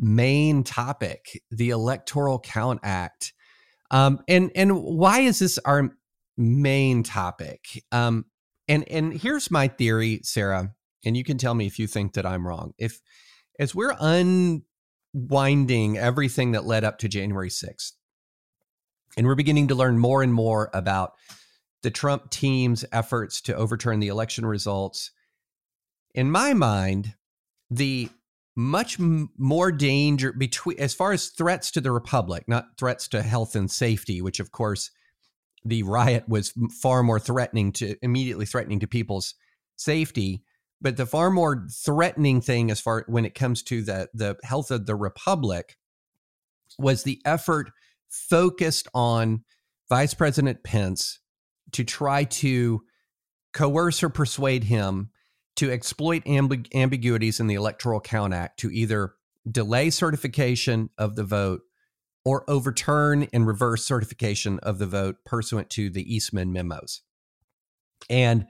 [0.00, 3.34] main topic, the Electoral Count Act.
[3.90, 5.90] Um, and and why is this our
[6.36, 7.84] main topic?
[7.92, 8.24] Um,
[8.66, 10.72] and and here's my theory, Sarah,
[11.04, 12.72] and you can tell me if you think that I'm wrong.
[12.78, 13.00] If
[13.58, 17.92] as we're unwinding everything that led up to January 6th,
[19.16, 21.12] and we're beginning to learn more and more about
[21.82, 25.10] the Trump team's efforts to overturn the election results,
[26.14, 27.14] in my mind,
[27.70, 28.08] the
[28.56, 33.54] much more danger between as far as threats to the republic not threats to health
[33.54, 34.90] and safety which of course
[35.64, 39.34] the riot was far more threatening to immediately threatening to people's
[39.76, 40.42] safety.
[40.80, 44.70] But the far more threatening thing as far when it comes to the the health
[44.70, 45.76] of the republic
[46.78, 47.70] was the effort
[48.08, 49.44] focused on
[49.88, 51.18] vice president pence
[51.72, 52.80] to try to
[53.52, 55.10] coerce or persuade him
[55.56, 59.14] to exploit amb- ambiguities in the Electoral Count Act to either
[59.50, 61.62] delay certification of the vote
[62.24, 67.02] or overturn and reverse certification of the vote pursuant to the Eastman memos.
[68.08, 68.46] And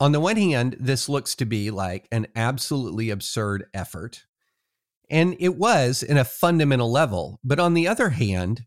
[0.00, 4.24] on the one hand, this looks to be like an absolutely absurd effort.
[5.10, 7.38] And it was in a fundamental level.
[7.44, 8.64] But on the other hand,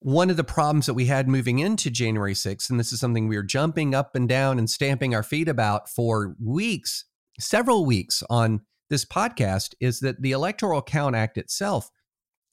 [0.00, 3.26] one of the problems that we had moving into January 6th, and this is something
[3.26, 7.04] we were jumping up and down and stamping our feet about for weeks,
[7.40, 11.90] several weeks on this podcast, is that the Electoral Count Act itself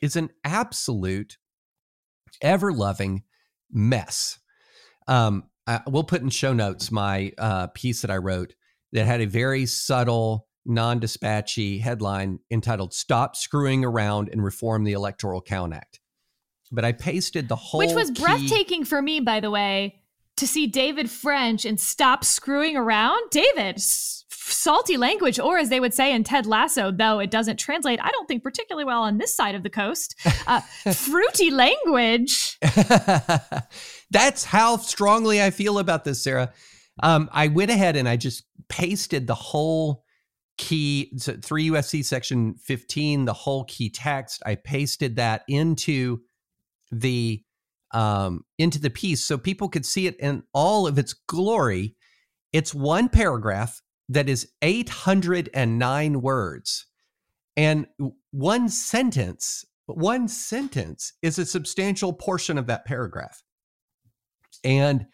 [0.02, 1.38] is an absolute,
[2.42, 3.24] ever loving
[3.72, 4.40] mess.
[5.08, 8.56] Um, I, we'll put in show notes my uh, piece that I wrote
[8.92, 14.94] that had a very subtle, non dispatchy headline entitled Stop Screwing Around and Reform the
[14.94, 16.00] Electoral Count Act
[16.76, 20.02] but I pasted the whole Which was key- breathtaking for me, by the way,
[20.38, 23.30] to see David French and stop screwing around.
[23.32, 27.58] David, s- salty language, or as they would say in Ted Lasso, though it doesn't
[27.58, 30.14] translate, I don't think particularly well on this side of the coast.
[30.46, 30.60] Uh,
[30.94, 32.58] fruity language.
[34.12, 36.52] That's how strongly I feel about this, Sarah.
[37.04, 40.04] Um, I went ahead and I just pasted the whole
[40.58, 44.42] key, so 3 USC section 15, the whole key text.
[44.46, 46.22] I pasted that into
[47.00, 47.44] the
[47.94, 51.96] um, into the piece so people could see it in all of its glory.
[52.52, 56.86] It's one paragraph that is 809 words.
[57.58, 57.88] And
[58.32, 63.42] one sentence, one sentence is a substantial portion of that paragraph.
[64.64, 65.06] And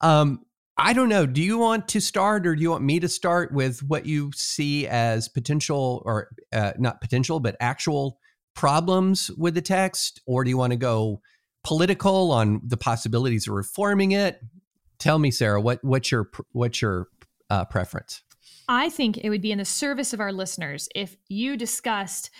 [0.00, 0.40] um,
[0.76, 1.26] I don't know.
[1.26, 4.30] Do you want to start or do you want me to start with what you
[4.34, 8.18] see as potential or uh, not potential, but actual
[8.58, 10.20] problems with the text?
[10.26, 11.22] Or do you want to go
[11.62, 14.40] political on the possibilities of reforming it?
[14.98, 17.06] Tell me, Sarah, what, what's your, what's your
[17.50, 18.20] uh, preference?
[18.68, 22.30] I think it would be in the service of our listeners if you discussed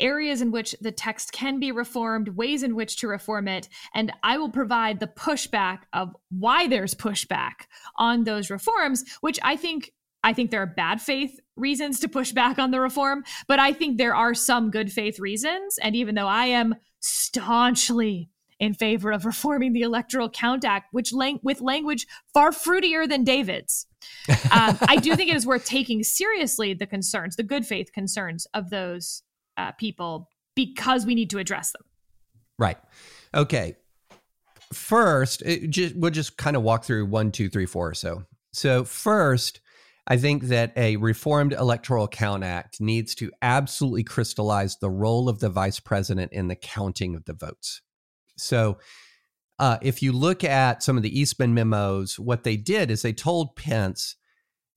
[0.00, 4.10] areas in which the text can be reformed, ways in which to reform it, and
[4.22, 9.92] I will provide the pushback of why there's pushback on those reforms, which I think
[10.26, 13.72] I think there are bad faith reasons to push back on the reform, but I
[13.72, 19.12] think there are some good faith reasons, and even though I am staunchly in favor
[19.12, 23.86] of reforming the Electoral Count Act, which lang- with language far fruitier than David's.
[24.50, 28.48] Um, I do think it is worth taking seriously the concerns, the good faith concerns
[28.52, 29.22] of those
[29.56, 31.82] uh, people, because we need to address them.
[32.58, 32.78] Right.
[33.32, 33.76] Okay.
[34.72, 38.24] First, just, we'll just kind of walk through one, two, three, four or so.
[38.52, 39.60] So, first,
[40.06, 45.40] I think that a reformed Electoral Count Act needs to absolutely crystallize the role of
[45.40, 47.82] the vice president in the counting of the votes.
[48.36, 48.78] So,
[49.58, 53.14] uh, if you look at some of the Eastman memos, what they did is they
[53.14, 54.16] told Pence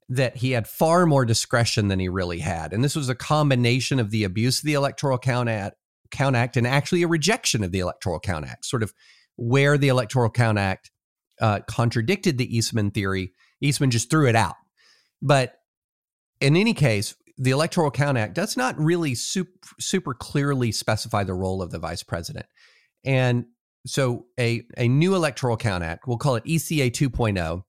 [0.08, 2.74] that he had far more discretion than he really had.
[2.74, 5.76] And this was a combination of the abuse of the Electoral Count Act,
[6.10, 8.94] Count Act and actually a rejection of the Electoral Count Act, sort of
[9.36, 10.90] where the Electoral Count Act
[11.40, 13.34] uh, contradicted the Eastman theory.
[13.62, 14.56] Eastman just threw it out.
[15.22, 15.56] But
[16.40, 21.34] in any case, the Electoral Count Act does not really super, super clearly specify the
[21.34, 22.46] role of the vice president.
[23.06, 23.46] And
[23.86, 27.64] so a, a new Electoral Count Act, we'll call it ECA 2.0,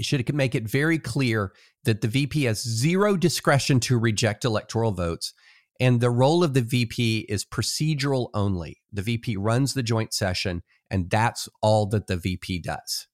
[0.00, 1.52] should make it very clear
[1.84, 5.34] that the VP has zero discretion to reject electoral votes.
[5.78, 8.80] And the role of the VP is procedural only.
[8.92, 13.08] The VP runs the joint session, and that's all that the VP does.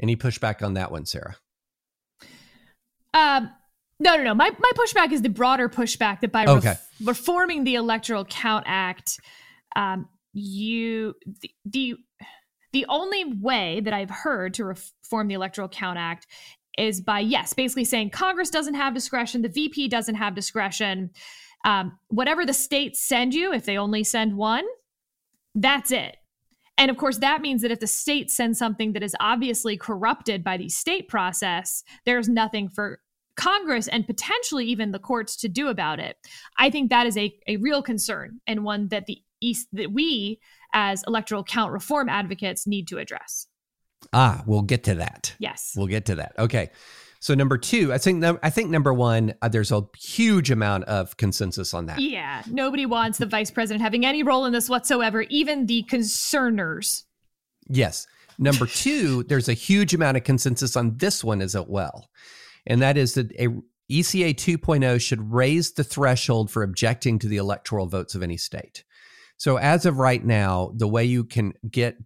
[0.00, 1.36] Any pushback on that one, Sarah?
[3.16, 3.50] Um,
[3.98, 4.34] no, no, no.
[4.34, 6.68] My, my pushback is the broader pushback that by Okay.
[6.68, 9.18] ref- reforming the Electoral Count Act,
[9.74, 11.96] um, you the, the
[12.72, 16.26] the only way that I've heard to reform the Electoral Count Act
[16.76, 21.10] is by yes, basically saying Congress doesn't have discretion, the VP doesn't have discretion.
[21.64, 24.64] Um, whatever the states send you, if they only send one,
[25.54, 26.18] that's it.
[26.76, 30.44] And of course, that means that if the state sends something that is obviously corrupted
[30.44, 33.00] by the state process, there's nothing for
[33.36, 36.16] Congress and potentially even the courts to do about it.
[36.58, 40.40] I think that is a, a real concern and one that the East that we
[40.72, 43.46] as electoral count reform advocates need to address.
[44.12, 45.34] Ah, we'll get to that.
[45.38, 45.74] Yes.
[45.76, 46.32] We'll get to that.
[46.38, 46.70] Okay.
[47.20, 51.16] So number two, I think I think number one, uh, there's a huge amount of
[51.16, 51.98] consensus on that.
[51.98, 57.04] Yeah, nobody wants the vice president having any role in this whatsoever, even the concerners.
[57.68, 58.06] Yes.
[58.38, 62.10] Number two, there's a huge amount of consensus on this one as well,
[62.66, 63.48] and that is that a
[63.90, 68.84] ECA 2.0 should raise the threshold for objecting to the electoral votes of any state.
[69.36, 71.96] So as of right now, the way you can get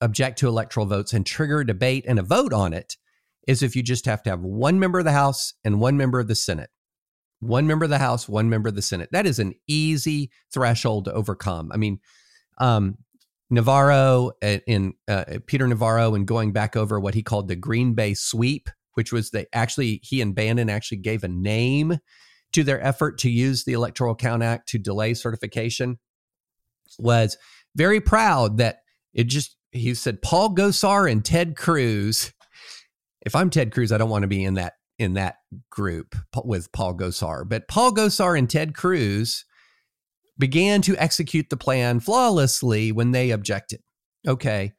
[0.00, 2.96] object to electoral votes and trigger a debate and a vote on it
[3.46, 6.18] is if you just have to have one member of the House and one member
[6.18, 6.70] of the Senate.
[7.40, 9.10] One member of the House, one member of the Senate.
[9.12, 11.70] That is an easy threshold to overcome.
[11.72, 12.00] I mean,
[12.58, 12.96] um,
[13.50, 18.14] Navarro and uh, Peter Navarro and going back over what he called the Green Bay
[18.14, 21.98] sweep, which was the actually he and Bannon actually gave a name
[22.52, 25.98] to their effort to use the Electoral Count Act to delay certification,
[26.98, 27.36] was
[27.74, 28.78] very proud that
[29.12, 32.32] it just he said Paul Gosar and Ted Cruz
[33.24, 35.36] if I'm Ted Cruz, I don't want to be in that in that
[35.70, 36.14] group
[36.44, 37.48] with Paul Gosar.
[37.48, 39.44] But Paul Gosar and Ted Cruz
[40.38, 43.80] began to execute the plan flawlessly when they objected.
[44.26, 44.72] Okay.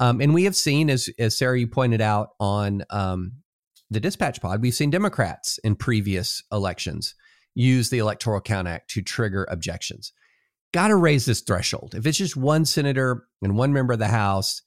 [0.00, 3.32] Um, and we have seen, as, as Sarah, you pointed out on um,
[3.90, 7.14] the dispatch pod, we've seen Democrats in previous elections
[7.54, 10.12] use the Electoral Count Act to trigger objections.
[10.72, 11.94] Got to raise this threshold.
[11.94, 14.62] If it's just one senator and one member of the House,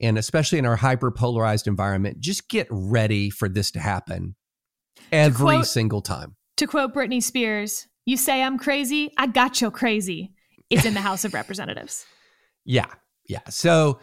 [0.00, 4.34] and especially in our hyper polarized environment, just get ready for this to happen
[5.12, 6.36] every quote, single time.
[6.56, 10.32] To quote Britney Spears, you say I'm crazy, I got you crazy.
[10.70, 12.06] It's in the House of Representatives.
[12.64, 12.86] Yeah.
[13.28, 13.40] Yeah.
[13.50, 14.00] So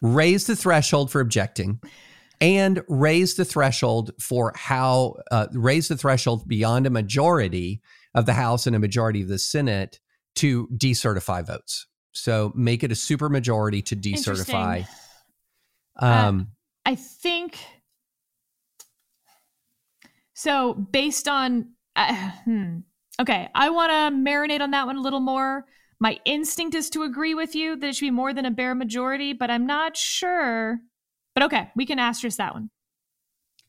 [0.00, 1.80] raise the threshold for objecting
[2.40, 7.80] and raise the threshold for how, uh, raise the threshold beyond a majority
[8.14, 10.00] of the House and a majority of the Senate
[10.36, 11.86] to decertify votes.
[12.12, 14.86] So make it a super majority to decertify uh,
[15.98, 17.58] um, uh, I think
[20.34, 20.74] so.
[20.74, 22.78] Based on, uh, hmm,
[23.20, 25.64] okay, I want to marinate on that one a little more.
[26.00, 28.74] My instinct is to agree with you that it should be more than a bare
[28.74, 30.80] majority, but I'm not sure.
[31.34, 32.70] But okay, we can asterisk that one.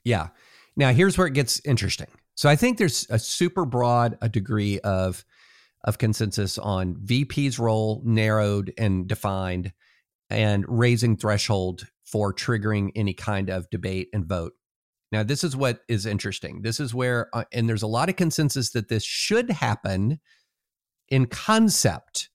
[0.03, 0.29] Yeah.
[0.75, 2.07] Now here's where it gets interesting.
[2.35, 5.25] So I think there's a super broad a degree of
[5.83, 9.71] of consensus on VP's role narrowed and defined
[10.29, 14.53] and raising threshold for triggering any kind of debate and vote.
[15.11, 16.61] Now, this is what is interesting.
[16.63, 20.19] This is where, uh, and there's a lot of consensus that this should happen
[21.09, 22.29] in concept.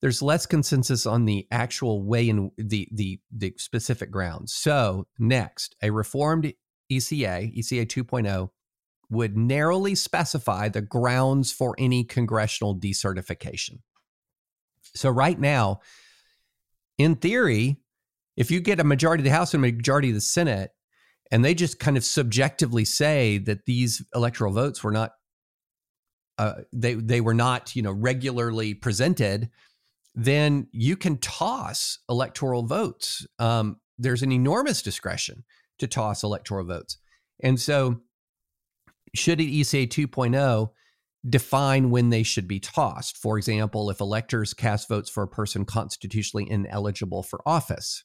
[0.00, 4.52] There's less consensus on the actual way in the the the specific grounds.
[4.52, 6.52] So, next, a reformed
[6.90, 8.50] ECA, ECA 2.0,
[9.10, 13.80] would narrowly specify the grounds for any congressional decertification.
[14.94, 15.80] So, right now,
[16.96, 17.78] in theory,
[18.36, 20.70] if you get a majority of the House and a majority of the Senate,
[21.30, 25.12] and they just kind of subjectively say that these electoral votes were not
[26.38, 29.50] uh, they they were not you know regularly presented,
[30.18, 33.24] then you can toss electoral votes.
[33.38, 35.44] Um, there's an enormous discretion
[35.78, 36.98] to toss electoral votes,
[37.40, 38.00] and so
[39.14, 40.70] should it ECA 2.0
[41.28, 43.16] define when they should be tossed?
[43.16, 48.04] For example, if electors cast votes for a person constitutionally ineligible for office,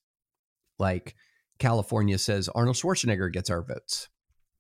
[0.77, 1.15] like
[1.57, 4.09] California says Arnold Schwarzenegger gets our votes.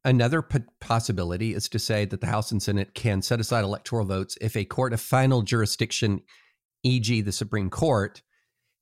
[0.05, 4.05] Another p- possibility is to say that the House and Senate can set aside electoral
[4.05, 6.21] votes if a court of final jurisdiction,
[6.83, 8.21] e.g., the Supreme Court,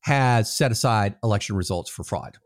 [0.02, 2.38] has set aside election results for fraud.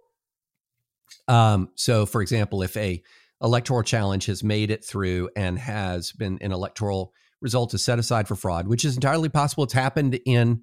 [1.27, 3.01] Um, so, for example, if a
[3.41, 8.27] electoral challenge has made it through and has been an electoral result is set aside
[8.27, 9.63] for fraud, which is entirely possible.
[9.63, 10.61] It's happened in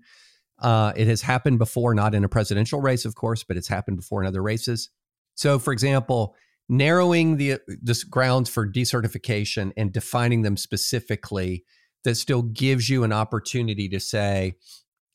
[0.58, 3.96] uh, it has happened before, not in a presidential race, of course, but it's happened
[3.96, 4.90] before in other races.
[5.34, 6.36] So, for example,
[6.68, 11.64] narrowing the this grounds for decertification and defining them specifically
[12.04, 14.54] that still gives you an opportunity to say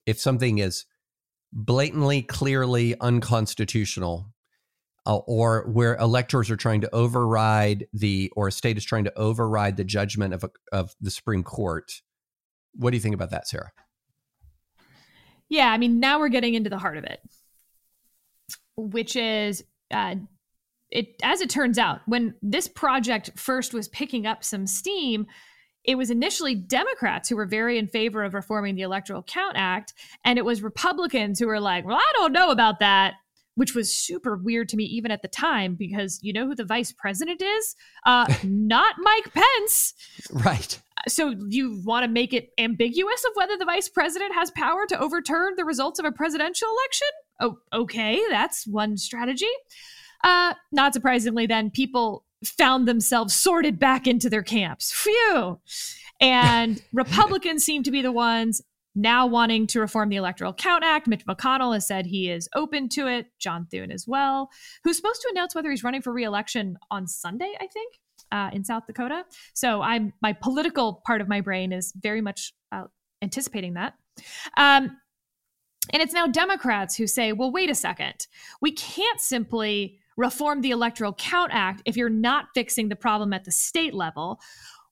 [0.08, 0.86] if something is
[1.54, 4.34] blatantly, clearly unconstitutional,
[5.06, 9.18] uh, or where electors are trying to override the or a state is trying to
[9.18, 12.02] override the judgment of a, of the Supreme Court.
[12.74, 13.72] What do you think about that, Sarah?
[15.50, 17.22] Yeah, I mean, now we're getting into the heart of it,
[18.76, 20.16] which is uh,
[20.90, 21.16] it.
[21.24, 25.26] As it turns out, when this project first was picking up some steam,
[25.88, 29.94] it was initially Democrats who were very in favor of reforming the Electoral Count Act,
[30.26, 33.16] and it was Republicans who were like, well, I don't know about that.
[33.56, 36.64] Which was super weird to me even at the time because you know who the
[36.64, 37.76] vice president is?
[38.06, 39.96] Uh, not Mike Pence.
[40.32, 40.80] Right.
[41.08, 45.00] So you want to make it ambiguous of whether the vice president has power to
[45.00, 47.08] overturn the results of a presidential election?
[47.40, 49.48] Oh, okay, that's one strategy.
[50.24, 54.92] Uh, not surprisingly, then people found themselves sorted back into their camps.
[54.92, 55.60] Phew.
[56.20, 58.62] And Republicans seem to be the ones
[58.96, 61.08] now wanting to reform the Electoral Count Act.
[61.08, 63.28] Mitch McConnell has said he is open to it.
[63.40, 64.50] John Thune as well,
[64.84, 67.94] who's supposed to announce whether he's running for reelection on Sunday, I think,
[68.32, 69.24] uh, in South Dakota.
[69.54, 72.86] So I'm my political part of my brain is very much uh,
[73.22, 73.94] anticipating that.
[74.58, 74.98] Um,
[75.94, 78.28] and it's now Democrats who say, well, wait a second.
[78.62, 83.46] We can't simply reform the Electoral Count Act if you're not fixing the problem at
[83.46, 84.40] the state level,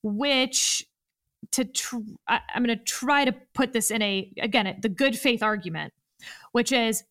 [0.03, 0.85] which
[1.51, 1.97] to tr-
[2.27, 5.93] I, I'm going to try to put this in a again the good faith argument,
[6.51, 7.03] which is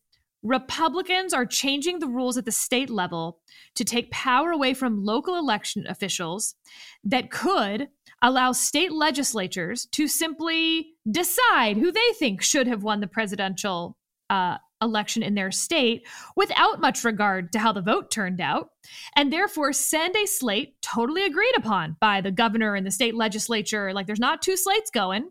[0.43, 3.39] Republicans are changing the rules at the state level
[3.73, 6.55] to take power away from local election officials
[7.03, 7.87] that could
[8.21, 13.97] allow state legislatures to simply decide who they think should have won the presidential
[14.29, 16.05] uh, election in their state
[16.35, 18.69] without much regard to how the vote turned out,
[19.15, 23.93] and therefore send a slate totally agreed upon by the governor and the state legislature.
[23.93, 25.29] Like there's not two slates going.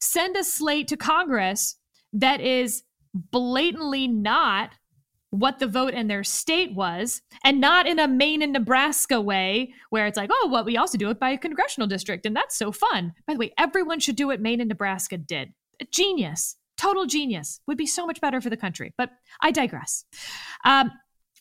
[0.00, 1.76] Send a slate to Congress
[2.12, 2.82] that is
[3.14, 4.70] blatantly not
[5.30, 9.74] what the vote in their state was, and not in a Maine and Nebraska way
[9.90, 12.56] where it's like, oh, well, we also do it by a congressional district, and that's
[12.56, 13.12] so fun.
[13.26, 15.52] By the way, everyone should do what Maine and Nebraska did.
[15.90, 17.60] Genius total genius.
[17.66, 19.10] Would be so much better for the country but
[19.42, 20.04] i digress.
[20.64, 20.90] Um,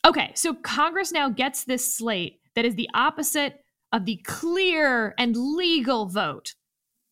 [0.06, 3.64] okay so congress now gets this slate that is the opposite
[3.94, 6.56] of the clear and legal vote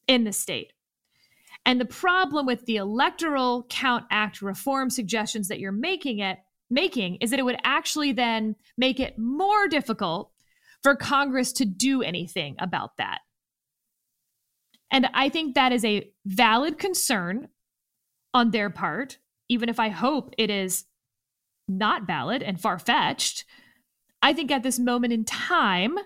[0.07, 0.73] in the state.
[1.65, 7.15] And the problem with the electoral count act reform suggestions that you're making it making
[7.21, 10.31] is that it would actually then make it more difficult
[10.81, 13.19] for congress to do anything about that.
[14.91, 17.49] And i think that is a valid concern
[18.35, 19.17] on their part,
[19.47, 20.83] even if I hope it is
[21.67, 23.45] not valid and far fetched.
[24.21, 25.97] I think at this moment in time,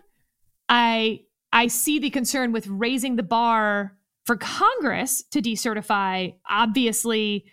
[0.69, 1.21] I
[1.51, 7.45] I see the concern with raising the bar for Congress to decertify obviously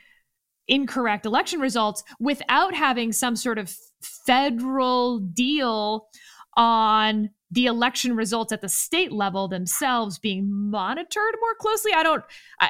[0.68, 6.08] incorrect election results without having some sort of federal deal
[6.54, 11.92] on the election results at the state level themselves being monitored more closely.
[11.94, 12.24] I don't,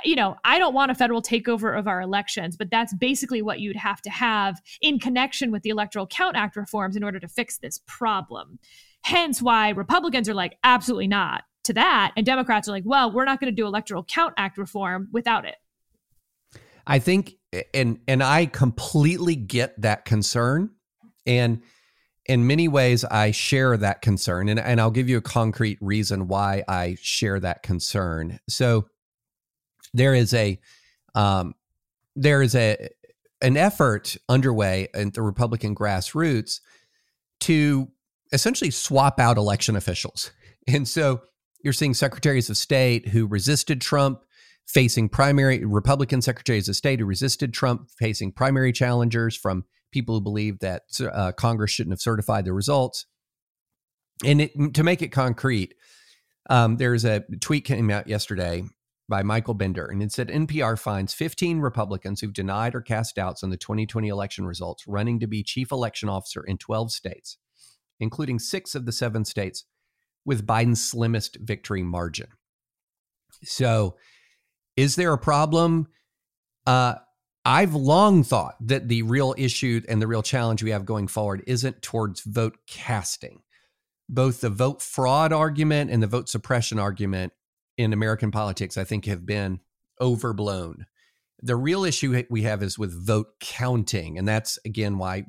[0.04, 3.60] you know, I don't want a federal takeover of our elections, but that's basically what
[3.60, 7.28] you'd have to have in connection with the Electoral Count Act reforms in order to
[7.28, 8.58] fix this problem.
[9.02, 12.12] Hence why Republicans are like, absolutely not to that.
[12.16, 15.46] And Democrats are like, well, we're not going to do Electoral Count Act reform without
[15.46, 15.56] it.
[16.86, 17.36] I think,
[17.72, 20.70] and and I completely get that concern,
[21.26, 21.62] and
[22.28, 26.28] in many ways, I share that concern, and, and I'll give you a concrete reason
[26.28, 28.40] why I share that concern.
[28.48, 28.86] So,
[29.94, 30.58] there is a
[31.14, 31.54] um,
[32.14, 32.88] there is a
[33.40, 36.60] an effort underway in the Republican grassroots
[37.40, 37.88] to
[38.32, 40.32] essentially swap out election officials,
[40.68, 41.22] and so
[41.62, 44.22] you're seeing secretaries of state who resisted Trump
[44.66, 50.20] facing primary Republican secretaries of state who resisted Trump facing primary challengers from people who
[50.20, 53.06] believe that uh, Congress shouldn't have certified the results.
[54.24, 55.74] And it, to make it concrete,
[56.48, 58.64] um, there's a tweet came out yesterday
[59.08, 63.44] by Michael Bender, and it said NPR finds 15 Republicans who've denied or cast doubts
[63.44, 67.38] on the 2020 election results running to be chief election officer in 12 states,
[68.00, 69.64] including six of the seven states
[70.24, 72.28] with Biden's slimmest victory margin.
[73.44, 73.96] So,
[74.76, 75.86] is there a problem?
[76.66, 76.96] Uh,
[77.46, 81.44] I've long thought that the real issue and the real challenge we have going forward
[81.46, 83.42] isn't towards vote casting.
[84.08, 87.32] Both the vote fraud argument and the vote suppression argument
[87.78, 89.60] in American politics, I think, have been
[90.00, 90.86] overblown.
[91.40, 94.18] The real issue we have is with vote counting.
[94.18, 95.26] And that's, again, why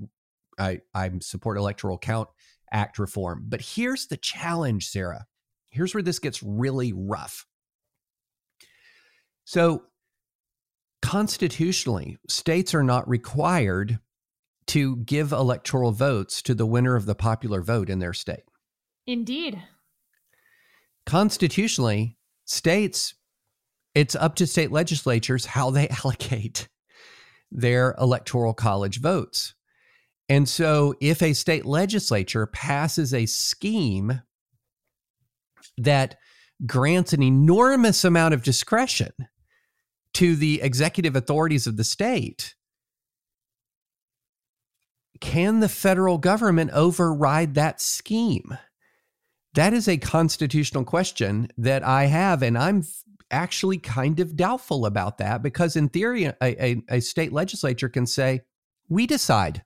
[0.57, 2.29] I, I support Electoral Count
[2.71, 3.45] Act reform.
[3.47, 5.27] But here's the challenge, Sarah.
[5.69, 7.45] Here's where this gets really rough.
[9.45, 9.83] So,
[11.01, 13.99] constitutionally, states are not required
[14.67, 18.43] to give electoral votes to the winner of the popular vote in their state.
[19.05, 19.61] Indeed.
[21.05, 23.15] Constitutionally, states,
[23.95, 26.67] it's up to state legislatures how they allocate
[27.49, 29.53] their electoral college votes.
[30.29, 34.21] And so, if a state legislature passes a scheme
[35.77, 36.17] that
[36.65, 39.11] grants an enormous amount of discretion
[40.17, 42.55] to the executive authorities of the state.
[45.21, 48.57] Can the federal government override that scheme?
[49.53, 52.83] That is a constitutional question that I have, and I'm
[53.29, 58.07] actually kind of doubtful about that because, in theory, a, a, a state legislature can
[58.07, 58.41] say,
[58.89, 59.63] We decide.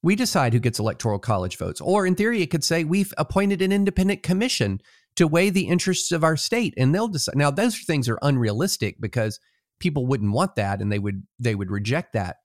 [0.00, 1.80] We decide who gets electoral college votes.
[1.80, 4.80] Or, in theory, it could say, We've appointed an independent commission
[5.16, 7.36] to weigh the interests of our state, and they'll decide.
[7.36, 9.38] Now, those things are unrealistic because
[9.80, 12.36] people wouldn't want that and they would they would reject that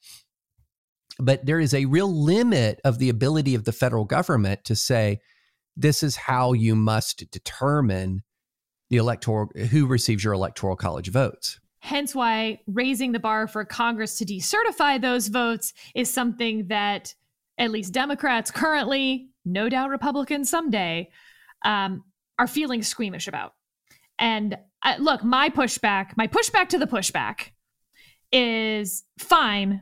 [1.20, 5.20] but there is a real limit of the ability of the federal government to say
[5.78, 8.24] this is how you must determine
[8.90, 14.18] the electoral who receives your electoral college votes hence why raising the bar for congress
[14.18, 17.14] to decertify those votes is something that
[17.58, 21.08] at least democrats currently no doubt republicans someday
[21.64, 22.04] um,
[22.40, 23.54] are feeling squeamish about
[24.20, 27.52] and uh, look my pushback my pushback to the pushback
[28.32, 29.82] is fine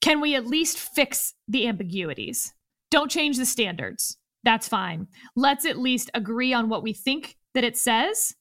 [0.00, 2.54] can we at least fix the ambiguities?
[2.90, 4.16] Don't change the standards.
[4.42, 5.06] That's fine.
[5.36, 8.34] Let's at least agree on what we think that it says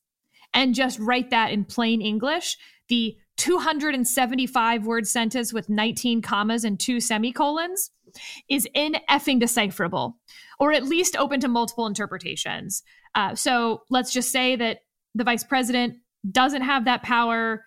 [0.53, 2.57] and just write that in plain English.
[2.87, 7.91] The 275 word sentence with 19 commas and two semicolons
[8.49, 10.17] is in effing decipherable
[10.59, 12.83] or at least open to multiple interpretations.
[13.15, 14.79] Uh, so let's just say that
[15.15, 15.95] the vice president
[16.31, 17.63] doesn't have that power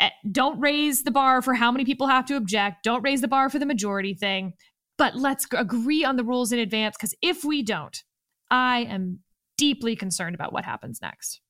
[0.00, 2.82] Eh, don't raise the bar for how many people have to object.
[2.82, 4.54] Don't raise the bar for the majority thing.
[4.96, 8.02] But let's agree on the rules in advance because if we don't,
[8.50, 9.20] I am
[9.56, 11.40] deeply concerned about what happens next.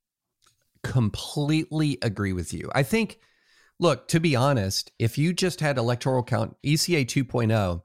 [0.82, 2.70] Completely agree with you.
[2.74, 3.18] I think,
[3.78, 7.82] look, to be honest, if you just had electoral count, ECA 2.0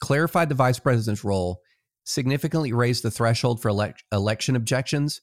[0.00, 1.60] clarified the vice president's role,
[2.04, 5.20] significantly raised the threshold for elect- election objections,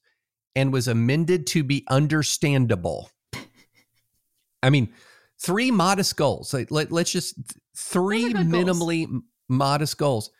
[0.55, 3.09] and was amended to be understandable
[4.63, 4.93] I mean,
[5.41, 6.53] three modest goals.
[6.53, 7.35] Like, let, us just
[7.75, 9.23] three minimally goals.
[9.47, 10.31] modest goals.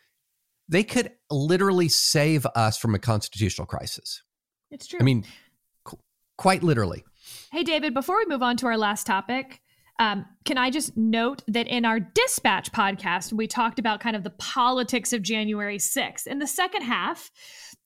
[0.68, 4.22] They could literally save us from a constitutional crisis.
[4.70, 4.98] It's true.
[5.00, 5.24] I mean,
[5.84, 5.98] qu-
[6.36, 7.04] quite literally.
[7.50, 9.62] Hey, David, before we move on to our last topic,
[9.98, 14.22] um, can I just note that in our dispatch podcast, we talked about kind of
[14.22, 16.26] the politics of January 6th.
[16.26, 17.30] In the second half,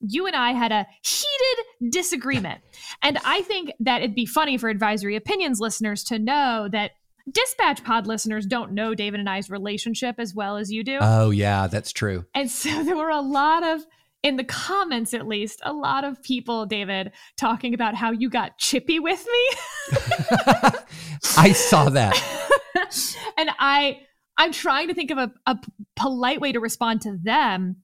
[0.00, 2.60] you and I had a heated disagreement.
[3.02, 6.92] and I think that it'd be funny for advisory opinions listeners to know that
[7.30, 10.98] dispatch pod listeners don't know David and I's relationship as well as you do.
[11.00, 12.26] Oh, yeah, that's true.
[12.34, 13.86] And so there were a lot of,
[14.22, 18.58] in the comments at least, a lot of people, David, talking about how you got
[18.58, 19.98] chippy with me.
[21.36, 22.16] I saw that.
[23.36, 24.00] and I,
[24.36, 25.58] I'm trying to think of a, a
[25.96, 27.81] polite way to respond to them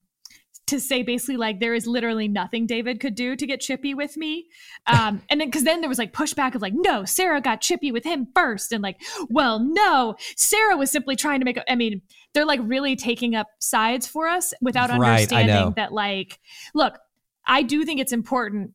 [0.69, 4.16] to say basically like there is literally nothing David could do to get chippy with
[4.16, 4.47] me.
[4.87, 7.91] Um, and then because then there was like pushback of like, no, Sarah got chippy
[7.91, 11.59] with him first, and like, well, no, Sarah was simply trying to make.
[11.69, 12.03] I mean,
[12.33, 16.39] they're like really taking up sides for us without right, understanding that like,
[16.75, 16.99] look,
[17.47, 18.73] I do think it's important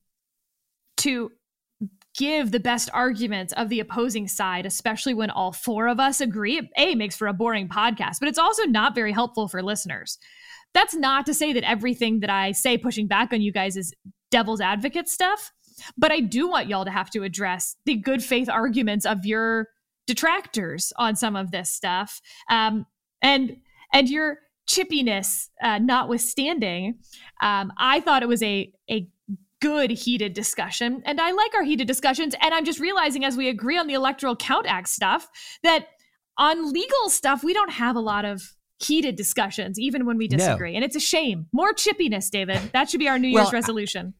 [0.97, 1.31] to
[2.15, 6.69] give the best arguments of the opposing side, especially when all four of us agree.
[6.77, 10.17] A makes for a boring podcast, but it's also not very helpful for listeners.
[10.73, 13.93] That's not to say that everything that I say pushing back on you guys is
[14.31, 15.51] devil's advocate stuff,
[15.97, 19.69] but I do want y'all to have to address the good faith arguments of your
[20.07, 22.19] detractors on some of this stuff.
[22.49, 22.85] Um,
[23.21, 23.57] and
[23.93, 26.95] and your chippiness uh, notwithstanding,
[27.41, 29.07] um, I thought it was a a
[29.61, 32.35] good heated discussion, and I like our heated discussions.
[32.41, 35.29] And I'm just realizing as we agree on the Electoral Count Act stuff
[35.63, 35.87] that
[36.37, 38.41] on legal stuff we don't have a lot of
[38.83, 40.71] heated discussions, even when we disagree.
[40.71, 40.77] No.
[40.77, 41.47] And it's a shame.
[41.51, 42.59] More chippiness, David.
[42.73, 44.13] That should be our New well, Year's resolution.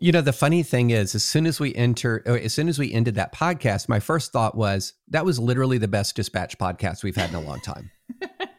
[0.00, 2.92] You know, the funny thing is, as soon as we enter, as soon as we
[2.92, 7.16] ended that podcast, my first thought was that was literally the best dispatch podcast we've
[7.16, 7.90] had in a long time.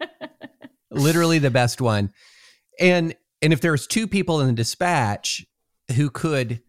[0.91, 2.11] literally the best one.
[2.79, 5.45] And and if there's two people in the dispatch
[5.95, 6.61] who could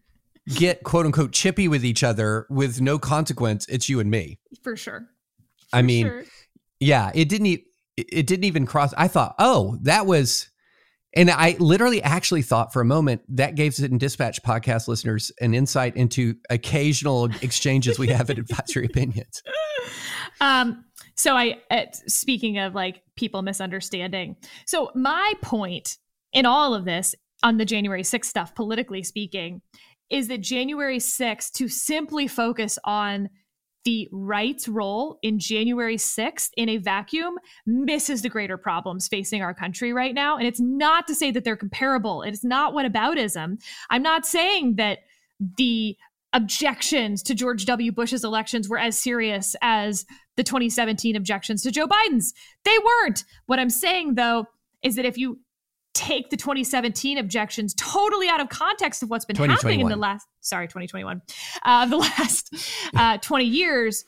[0.53, 4.39] get quote unquote chippy with each other with no consequence, it's you and me.
[4.63, 5.07] For sure.
[5.69, 6.23] For I mean, sure.
[6.79, 7.47] yeah, it didn't.
[7.47, 7.65] E-
[7.97, 8.93] it didn't even cross.
[8.97, 10.49] I thought, oh, that was,
[11.15, 15.31] and I literally actually thought for a moment that gave Sit and Dispatch podcast listeners
[15.41, 19.41] an insight into occasional exchanges we have at Advisory Opinions.
[20.39, 20.85] Um,
[21.15, 24.35] so I, uh, speaking of like people misunderstanding,
[24.65, 25.97] so my point
[26.31, 29.61] in all of this on the January 6th stuff, politically speaking,
[30.09, 33.29] is that January 6th to simply focus on
[33.87, 39.53] the right's role in January 6th in a vacuum misses the greater problems facing our
[39.53, 40.35] country right now.
[40.35, 42.21] And it's not to say that they're comparable.
[42.21, 43.63] It's not what whataboutism.
[43.89, 44.99] I'm not saying that
[45.39, 45.95] the
[46.33, 47.93] objections to George W.
[47.93, 52.33] Bush's elections were as serious as the 2017 objections to Joe Biden's.
[52.65, 53.23] They weren't.
[53.45, 54.47] What I'm saying, though,
[54.81, 55.39] is that if you
[55.97, 60.27] take the 2017 objections totally out of context of what's been happening in the last
[60.41, 61.21] sorry 2021
[61.63, 62.53] uh, the last
[62.95, 64.05] uh, 20 years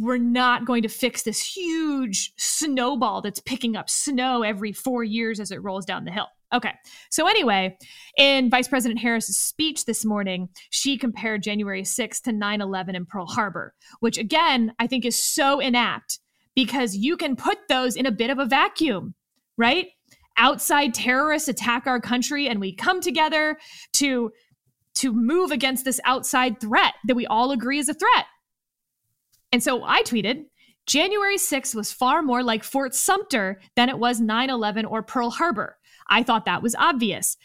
[0.00, 5.38] we're not going to fix this huge snowball that's picking up snow every four years
[5.38, 6.26] as it rolls down the hill.
[6.52, 6.72] Okay
[7.10, 7.76] so anyway
[8.16, 13.26] in vice president harris's speech this morning she compared january 6th to 9-11 in pearl
[13.26, 16.20] harbor which again i think is so inapt
[16.54, 19.14] because you can put those in a bit of a vacuum
[19.56, 19.88] right
[20.36, 23.58] outside terrorists attack our country and we come together
[23.94, 24.32] to
[24.96, 28.26] to move against this outside threat that we all agree is a threat.
[29.50, 30.44] And so I tweeted,
[30.86, 35.78] January 6th was far more like Fort Sumter than it was 9/11 or Pearl Harbor.
[36.08, 37.36] I thought that was obvious.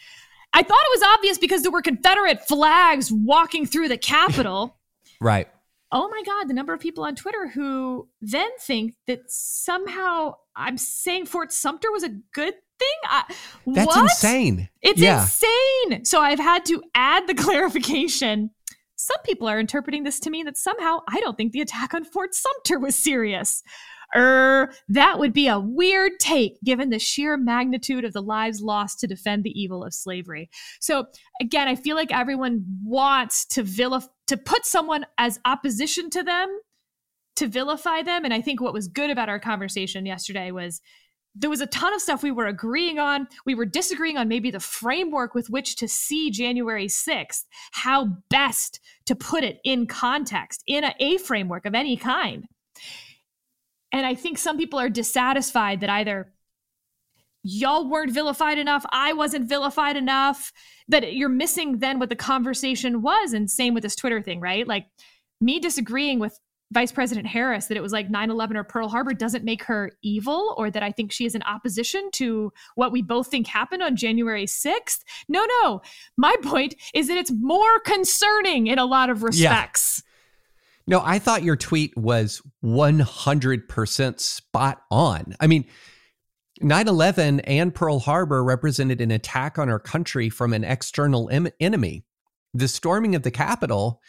[0.52, 4.78] I thought it was obvious because there were Confederate flags walking through the Capitol.
[5.20, 5.48] right.
[5.92, 10.76] Oh my God, the number of people on Twitter who then think that somehow I'm
[10.78, 12.62] saying Fort Sumter was a good thing?
[13.04, 13.24] I,
[13.66, 14.02] That's what?
[14.02, 14.68] insane.
[14.82, 15.22] It's yeah.
[15.22, 16.04] insane.
[16.04, 18.50] So I've had to add the clarification.
[18.96, 22.04] Some people are interpreting this to mean that somehow I don't think the attack on
[22.04, 23.62] Fort Sumter was serious.
[24.14, 28.98] Er, that would be a weird take given the sheer magnitude of the lives lost
[29.00, 30.50] to defend the evil of slavery.
[30.80, 31.06] So
[31.40, 36.60] again, I feel like everyone wants to vilify to put someone as opposition to them,
[37.34, 38.24] to vilify them.
[38.24, 40.80] And I think what was good about our conversation yesterday was
[41.40, 43.26] there was a ton of stuff we were agreeing on.
[43.46, 48.78] We were disagreeing on maybe the framework with which to see January 6th, how best
[49.06, 52.46] to put it in context, in a, a framework of any kind.
[53.90, 56.32] And I think some people are dissatisfied that either
[57.42, 60.52] y'all weren't vilified enough, I wasn't vilified enough,
[60.88, 63.32] that you're missing then what the conversation was.
[63.32, 64.68] And same with this Twitter thing, right?
[64.68, 64.86] Like
[65.40, 66.38] me disagreeing with
[66.72, 69.90] Vice President Harris that it was like 9 11 or Pearl Harbor doesn't make her
[70.02, 73.82] evil or that I think she is in opposition to what we both think happened
[73.82, 75.00] on January 6th.
[75.28, 75.82] No, no.
[76.16, 80.02] My point is that it's more concerning in a lot of respects.
[80.04, 80.10] Yeah.
[80.86, 85.36] No, I thought your tweet was 100% spot on.
[85.38, 85.66] I mean,
[86.60, 91.48] 9 11 and Pearl Harbor represented an attack on our country from an external em-
[91.58, 92.04] enemy.
[92.54, 94.00] The storming of the Capitol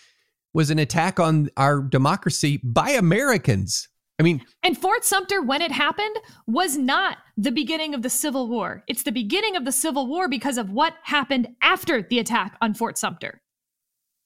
[0.54, 3.88] was an attack on our democracy by Americans.
[4.20, 8.48] I mean, and Fort Sumter, when it happened, was not the beginning of the Civil
[8.48, 8.84] War.
[8.88, 12.76] It's the beginning of the Civil War because of what happened after the attack on
[12.76, 13.42] Fort Sumter,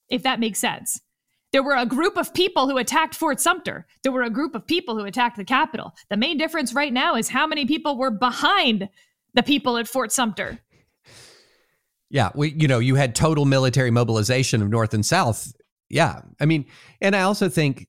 [0.10, 1.00] if that makes sense.
[1.54, 3.88] There were a group of people who attacked Fort Sumter.
[4.04, 5.94] There were a group of people who attacked the Capitol.
[6.10, 8.90] The main difference right now is how many people were behind
[9.34, 10.60] the people at Fort Sumter.
[12.10, 15.54] Yeah, we, you know, you had total military mobilization of North and South
[15.90, 16.22] yeah.
[16.40, 16.66] I mean,
[17.02, 17.88] and I also think,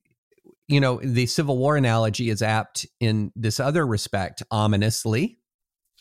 [0.69, 5.39] you know, the Civil War analogy is apt in this other respect, ominously,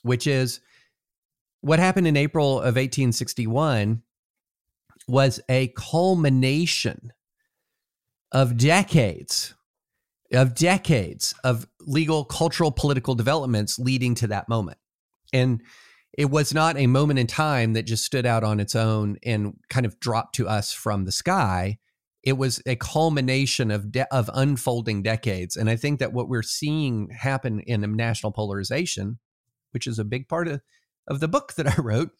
[0.01, 0.59] which is
[1.61, 4.01] what happened in April of 1861
[5.07, 7.13] was a culmination
[8.31, 9.53] of decades
[10.33, 14.77] of decades of legal, cultural, political developments leading to that moment.
[15.33, 15.61] And
[16.17, 19.57] it was not a moment in time that just stood out on its own and
[19.69, 21.77] kind of dropped to us from the sky
[22.25, 25.55] it was a culmination of de- of unfolding decades.
[25.55, 29.19] And i think that what we're seeing happen in national polarization
[29.71, 30.61] which is a big part of,
[31.07, 32.11] of the book that i wrote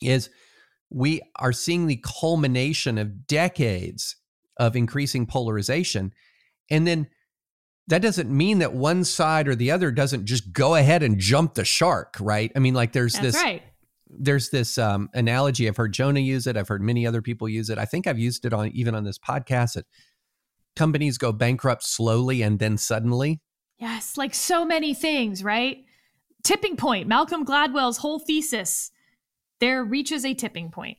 [0.00, 0.30] is
[0.90, 4.16] we are seeing the culmination of decades
[4.58, 6.12] of increasing polarization.
[6.70, 7.08] And then
[7.88, 11.54] that doesn't mean that one side or the other doesn't just go ahead and jump
[11.54, 12.52] the shark right?
[12.54, 13.62] I mean like there's That's this right
[14.18, 15.68] there's this um, analogy.
[15.68, 16.56] I've heard Jonah use it.
[16.56, 17.78] I've heard many other people use it.
[17.78, 19.74] I think I've used it on even on this podcast.
[19.74, 19.86] That
[20.76, 23.40] companies go bankrupt slowly and then suddenly.
[23.78, 25.78] Yes, like so many things, right?
[26.44, 27.08] Tipping point.
[27.08, 28.90] Malcolm Gladwell's whole thesis
[29.62, 30.98] there reaches a tipping point.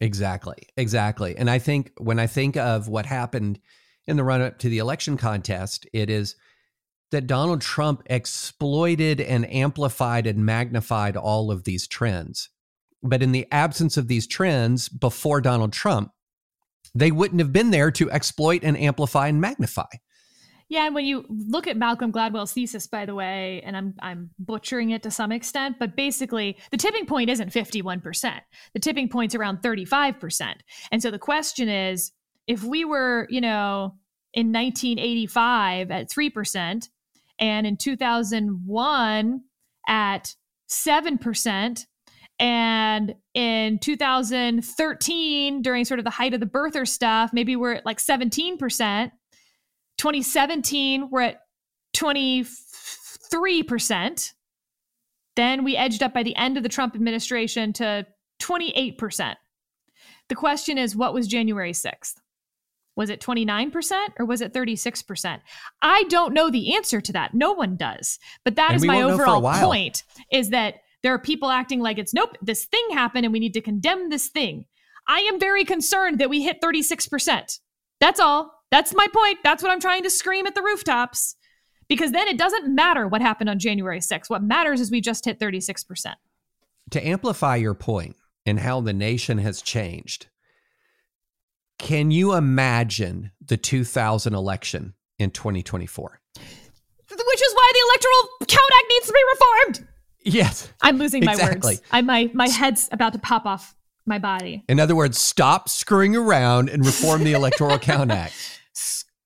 [0.00, 1.36] Exactly, exactly.
[1.36, 3.58] And I think when I think of what happened
[4.06, 6.36] in the run up to the election contest, it is
[7.10, 12.50] that Donald Trump exploited and amplified and magnified all of these trends.
[13.02, 16.10] But in the absence of these trends before Donald Trump,
[16.94, 19.86] they wouldn't have been there to exploit and amplify and magnify.
[20.68, 24.30] Yeah, and when you look at Malcolm Gladwell's thesis, by the way, and I'm I'm
[24.38, 28.40] butchering it to some extent, but basically the tipping point isn't 51%.
[28.74, 30.56] The tipping point's around 35%.
[30.92, 32.12] And so the question is,
[32.46, 33.94] if we were, you know,
[34.34, 36.88] in 1985 at 3%,
[37.38, 39.40] and in 2001
[39.88, 40.34] at
[40.70, 41.86] 7%,
[42.40, 47.86] And in 2013, during sort of the height of the birther stuff, maybe we're at
[47.86, 49.10] like 17%.
[49.98, 51.40] 2017, we're at
[51.96, 54.32] 23%.
[55.34, 58.06] Then we edged up by the end of the Trump administration to
[58.40, 59.34] 28%.
[60.28, 62.14] The question is, what was January 6th?
[62.98, 65.40] Was it 29% or was it 36%?
[65.80, 67.32] I don't know the answer to that.
[67.32, 68.18] No one does.
[68.44, 71.18] But that And is my won't know for a overall point is that there are
[71.20, 74.64] people acting like it's nope, this thing happened and we need to condemn this thing.
[75.06, 77.60] I am very concerned that we hit 36%.
[78.00, 78.52] That's all.
[78.72, 79.38] That's my point.
[79.44, 81.36] That's what I'm trying to scream at the rooftops.
[81.88, 84.28] Because then it doesn't matter what happened on January 6th.
[84.28, 86.14] What matters is we just hit 36%.
[86.90, 90.26] To amplify your point and how the nation has changed,
[91.78, 96.20] can you imagine the 2000 election in 2024?
[97.10, 99.88] Which is why the Electoral Count Act needs to be reformed.
[100.24, 100.72] Yes.
[100.82, 101.74] I'm losing my Exactly.
[101.74, 101.82] words.
[101.90, 103.74] I my my head's about to pop off
[104.06, 104.64] my body.
[104.68, 108.34] In other words, stop screwing around and reform the Electoral Count Act.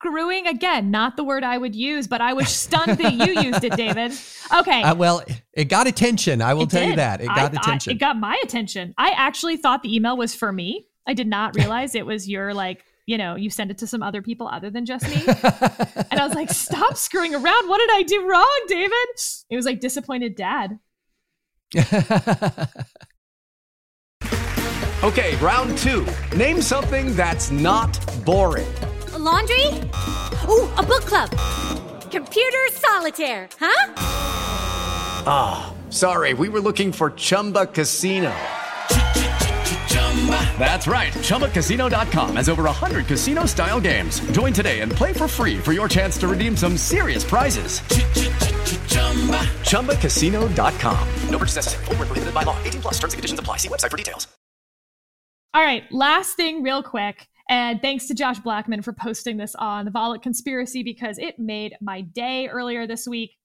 [0.04, 3.62] Screwing again, not the word I would use, but I was stunned that you used
[3.62, 4.12] it, David.
[4.52, 4.82] Okay.
[4.82, 5.22] Uh, well,
[5.52, 6.42] it got attention.
[6.42, 7.20] I will It tell you that.
[7.20, 7.92] It got thought- attention.
[7.92, 8.94] It got my attention.
[8.98, 10.88] I actually thought the email was for me.
[11.06, 14.02] I did not realize it was your like, you know, you send it to some
[14.02, 15.22] other people other than just me.
[15.26, 17.68] and I was like, stop screwing around.
[17.68, 18.92] What did I do wrong, David?
[19.50, 20.78] It was like disappointed dad.
[25.04, 26.06] Okay, round two.
[26.36, 27.90] Name something that's not
[28.24, 28.72] boring.
[29.18, 29.66] laundry?
[30.48, 31.28] Ooh, a book club.
[32.08, 33.94] Computer solitaire, huh?
[35.26, 38.32] Ah, sorry, we were looking for Chumba Casino.
[40.56, 41.12] That's right.
[41.12, 44.20] ChumbaCasino.com has over 100 casino style games.
[44.30, 47.80] Join today and play for free for your chance to redeem some serious prizes.
[49.70, 51.08] ChumbaCasino.com.
[51.28, 51.84] No purchase necessary.
[51.86, 52.56] Where prohibited by law.
[52.62, 53.56] 18 plus terms and conditions apply.
[53.56, 54.28] See website for details.
[55.54, 57.28] All right, last thing, real quick.
[57.50, 61.76] And thanks to Josh Blackman for posting this on the Volokh Conspiracy because it made
[61.82, 63.36] my day earlier this week.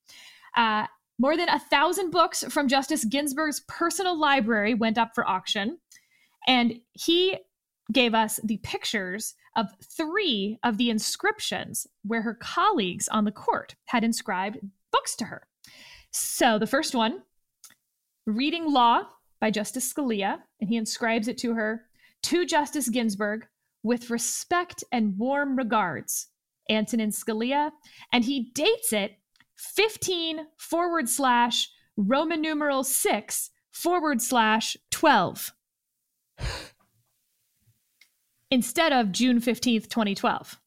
[0.55, 0.85] Uh,
[1.19, 5.79] more than a thousand books from Justice Ginsburg's personal library went up for auction.
[6.47, 7.37] And he
[7.93, 13.75] gave us the pictures of three of the inscriptions where her colleagues on the court
[13.85, 14.57] had inscribed
[14.91, 15.47] books to her.
[16.11, 17.23] So the first one,
[18.25, 19.03] Reading Law
[19.39, 21.85] by Justice Scalia, and he inscribes it to her
[22.23, 23.45] to Justice Ginsburg
[23.83, 26.27] with respect and warm regards,
[26.69, 27.71] Antonin Scalia,
[28.11, 29.19] and he dates it
[29.57, 35.53] 15 forward slash Roman numeral 6 forward slash 12
[38.51, 40.59] instead of June 15th, 2012.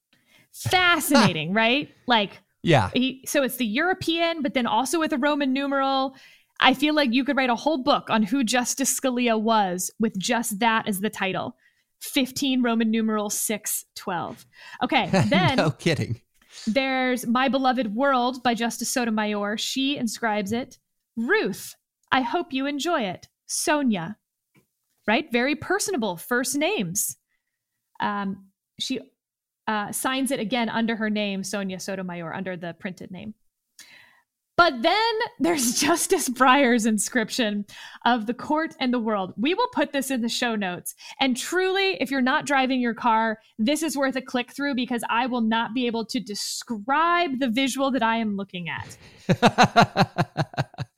[0.52, 1.88] Fascinating, right?
[2.06, 2.90] Like, yeah.
[2.92, 6.14] he, so it's the European, but then also with a Roman numeral.
[6.60, 10.16] I feel like you could write a whole book on who Justice Scalia was with
[10.18, 11.56] just that as the title
[12.00, 14.46] 15 Roman numeral 6 12.
[14.82, 16.20] Okay, then no kidding.
[16.66, 19.56] there's My Beloved World by Justice Sotomayor.
[19.56, 20.78] She inscribes it
[21.16, 21.74] Ruth,
[22.12, 23.28] I hope you enjoy it.
[23.46, 24.16] Sonia,
[25.10, 25.26] right?
[25.32, 27.16] Very personable first names.
[27.98, 28.46] Um,
[28.78, 29.00] she
[29.66, 33.34] uh, signs it again under her name, Sonia Sotomayor, under the printed name.
[34.56, 37.64] But then there's Justice Breyer's inscription
[38.04, 39.34] of the court and the world.
[39.36, 40.94] We will put this in the show notes.
[41.18, 45.02] And truly, if you're not driving your car, this is worth a click through because
[45.10, 48.96] I will not be able to describe the visual that I am looking at.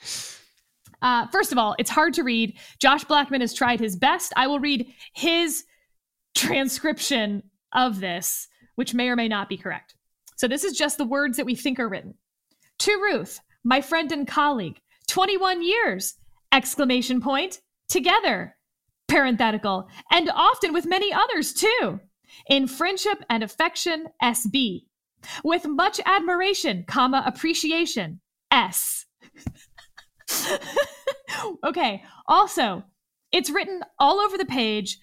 [1.02, 2.56] Uh, first of all, it's hard to read.
[2.78, 4.32] Josh Blackman has tried his best.
[4.36, 5.64] I will read his
[6.34, 7.42] transcription
[7.72, 9.94] of this, which may or may not be correct.
[10.36, 12.14] So this is just the words that we think are written.
[12.80, 16.14] To Ruth, my friend and colleague, 21 years!
[16.52, 17.60] Exclamation point.
[17.88, 18.56] Together.
[19.08, 19.88] Parenthetical.
[20.10, 22.00] And often with many others too.
[22.48, 24.82] In friendship and affection, SB.
[25.44, 29.06] With much admiration, comma, appreciation, S.
[31.64, 32.02] okay.
[32.26, 32.84] Also,
[33.32, 34.98] it's written all over the page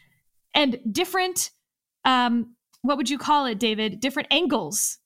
[0.53, 1.51] and different
[2.05, 3.99] um what would you call it, David?
[3.99, 4.99] Different angles.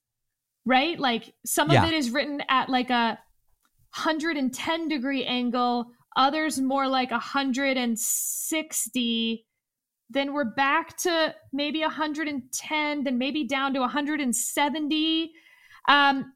[0.66, 1.00] Right?
[1.00, 1.84] Like some Yeah.
[1.84, 3.18] of it is written at like a
[3.96, 9.46] 110 degree angle, others more like 160.
[10.10, 15.32] Then we're back to maybe 110, then maybe down to 170.
[15.88, 16.34] Um,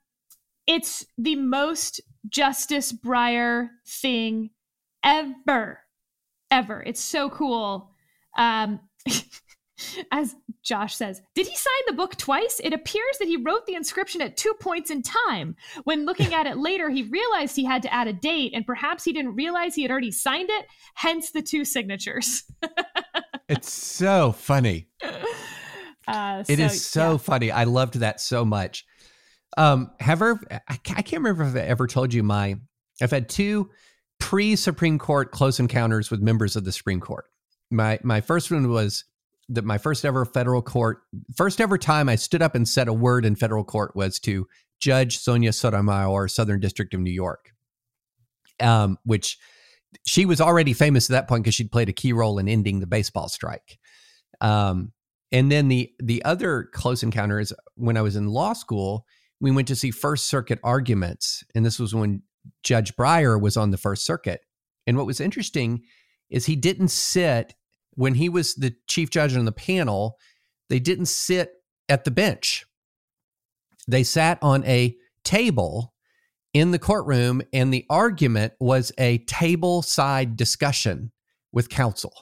[0.66, 4.50] it's the most Justice Breyer thing
[5.04, 5.80] ever.
[6.50, 6.84] Ever.
[6.86, 7.92] It's so cool.
[8.38, 8.80] Um,
[10.12, 12.60] As Josh says, did he sign the book twice?
[12.64, 15.56] It appears that he wrote the inscription at two points in time.
[15.84, 19.04] When looking at it later, he realized he had to add a date, and perhaps
[19.04, 20.66] he didn't realize he had already signed it,
[20.96, 22.44] hence the two signatures.
[23.50, 24.90] it's so funny.
[26.08, 27.18] Uh, it is so yeah.
[27.18, 27.52] funny.
[27.52, 28.86] I loved that so much.
[29.56, 30.38] Um, have I,
[30.70, 32.58] I can't remember if I ever told you my,
[33.02, 33.70] I've had two
[34.20, 37.26] pre Supreme Court close encounters with members of the Supreme Court.
[37.72, 39.06] My my first one was
[39.50, 41.02] that my first ever federal court,
[41.36, 44.48] first ever time I stood up and said a word in federal court was to
[44.80, 47.54] Judge Sonia Sotomayor, Southern District of New York,
[48.60, 49.38] um, which
[50.06, 52.80] she was already famous at that point because she'd played a key role in ending
[52.80, 53.80] the baseball strike.
[54.42, 54.92] Um,
[55.32, 59.06] and then the the other close encounter is when I was in law school.
[59.40, 62.24] We went to see First Circuit arguments, and this was when
[62.64, 64.42] Judge Breyer was on the First Circuit.
[64.86, 65.84] And what was interesting
[66.30, 67.54] is he didn't sit
[67.98, 70.18] when he was the chief judge on the panel,
[70.70, 71.54] they didn't sit
[71.90, 72.66] at the bench.
[73.88, 75.94] They sat on a table
[76.54, 81.12] in the courtroom, and the argument was a table side discussion
[81.52, 82.14] with counsel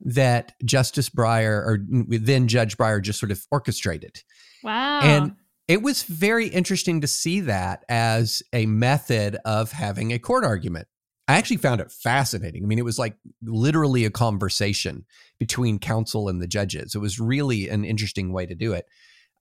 [0.00, 4.22] that Justice Breyer or mm, then Judge Breyer just sort of orchestrated.
[4.62, 5.00] Wow.
[5.00, 5.36] And
[5.68, 10.88] it was very interesting to see that as a method of having a court argument.
[11.28, 12.64] I actually found it fascinating.
[12.64, 15.04] I mean, it was like literally a conversation
[15.38, 16.94] between counsel and the judges.
[16.94, 18.86] It was really an interesting way to do it.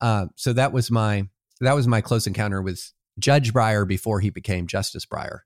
[0.02, 1.24] Uh, so that was my
[1.62, 5.40] that was my close encounter with Judge Breyer before he became Justice Breyer,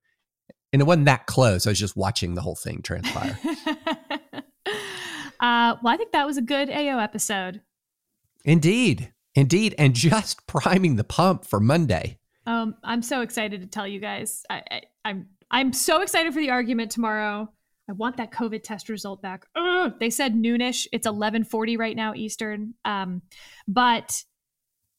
[0.73, 1.67] and it wasn't that close.
[1.67, 3.39] I was just watching the whole thing transpire.
[5.39, 7.61] uh, well, I think that was a good AO episode.
[8.43, 12.17] Indeed, indeed, and just priming the pump for Monday.
[12.45, 14.43] Um, I'm so excited to tell you guys.
[14.49, 17.51] I, I, I'm I'm so excited for the argument tomorrow.
[17.89, 19.45] I want that COVID test result back.
[19.55, 20.87] Ugh, they said noonish.
[20.91, 22.73] It's 11:40 right now Eastern.
[22.85, 23.21] Um,
[23.67, 24.23] but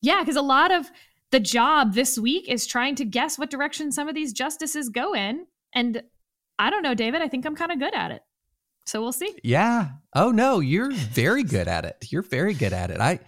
[0.03, 0.91] yeah, because a lot of
[1.31, 5.15] the job this week is trying to guess what direction some of these justices go
[5.15, 6.03] in, and
[6.59, 7.23] I don't know, David.
[7.23, 8.23] I think I'm kind of good at it.
[8.85, 9.35] So we'll see.
[9.43, 9.91] Yeah.
[10.15, 12.07] Oh no, you're very good at it.
[12.11, 13.01] You're very good at it.
[13.01, 13.21] I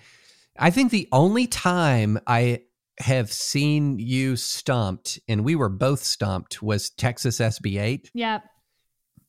[0.58, 2.62] I think the only time I
[2.98, 8.10] have seen you stumped, and we were both stumped, was Texas SB 8.
[8.14, 8.40] Yeah.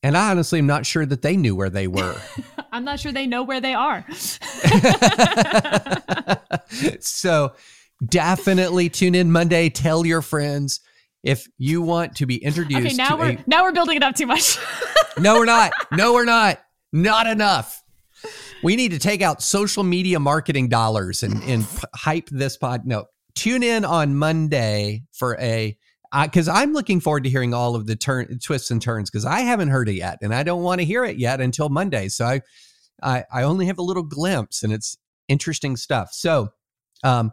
[0.03, 2.15] And I honestly am not sure that they knew where they were.
[2.71, 4.05] I'm not sure they know where they are.
[6.99, 7.53] so
[8.05, 9.69] definitely tune in Monday.
[9.69, 10.81] Tell your friends
[11.23, 12.85] if you want to be introduced.
[12.85, 14.59] Okay, now we're a, now we're building it up too much.
[15.17, 15.73] no, we're not.
[15.91, 16.61] No, we're not.
[16.93, 17.83] Not enough.
[18.63, 22.85] We need to take out social media marketing dollars and, and hype this pod.
[22.85, 25.77] No, tune in on Monday for a
[26.23, 29.41] because I'm looking forward to hearing all of the turn twists and turns because I
[29.41, 32.07] haven't heard it yet and I don't want to hear it yet until Monday.
[32.07, 32.41] So I,
[33.03, 34.97] I, I only have a little glimpse and it's
[35.27, 36.09] interesting stuff.
[36.13, 36.49] So,
[37.03, 37.31] um,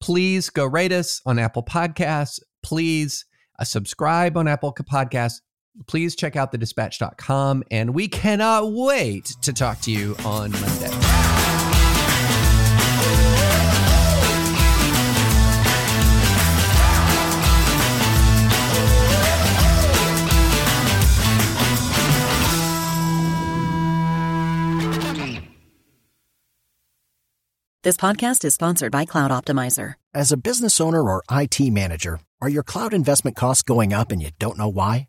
[0.00, 2.40] please go rate us on Apple Podcasts.
[2.62, 3.26] Please
[3.58, 5.40] uh, subscribe on Apple Podcasts.
[5.86, 10.90] Please check out the dispatch.com and we cannot wait to talk to you on Monday.
[27.82, 29.96] This podcast is sponsored by Cloud Optimizer.
[30.14, 34.22] As a business owner or IT manager, are your cloud investment costs going up and
[34.22, 35.08] you don't know why?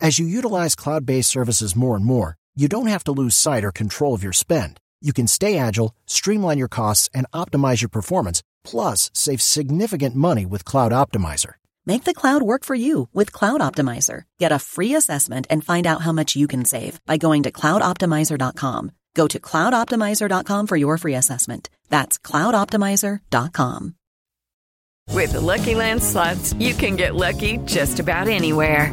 [0.00, 3.64] As you utilize cloud based services more and more, you don't have to lose sight
[3.64, 4.78] or control of your spend.
[5.00, 10.46] You can stay agile, streamline your costs, and optimize your performance, plus save significant money
[10.46, 11.54] with Cloud Optimizer.
[11.84, 14.22] Make the cloud work for you with Cloud Optimizer.
[14.38, 17.50] Get a free assessment and find out how much you can save by going to
[17.50, 18.92] cloudoptimizer.com.
[19.14, 21.70] Go to cloudoptimizer.com for your free assessment.
[21.88, 23.94] That's cloudoptimizer.com.
[25.12, 28.92] With the Lucky Land slots, you can get lucky just about anywhere.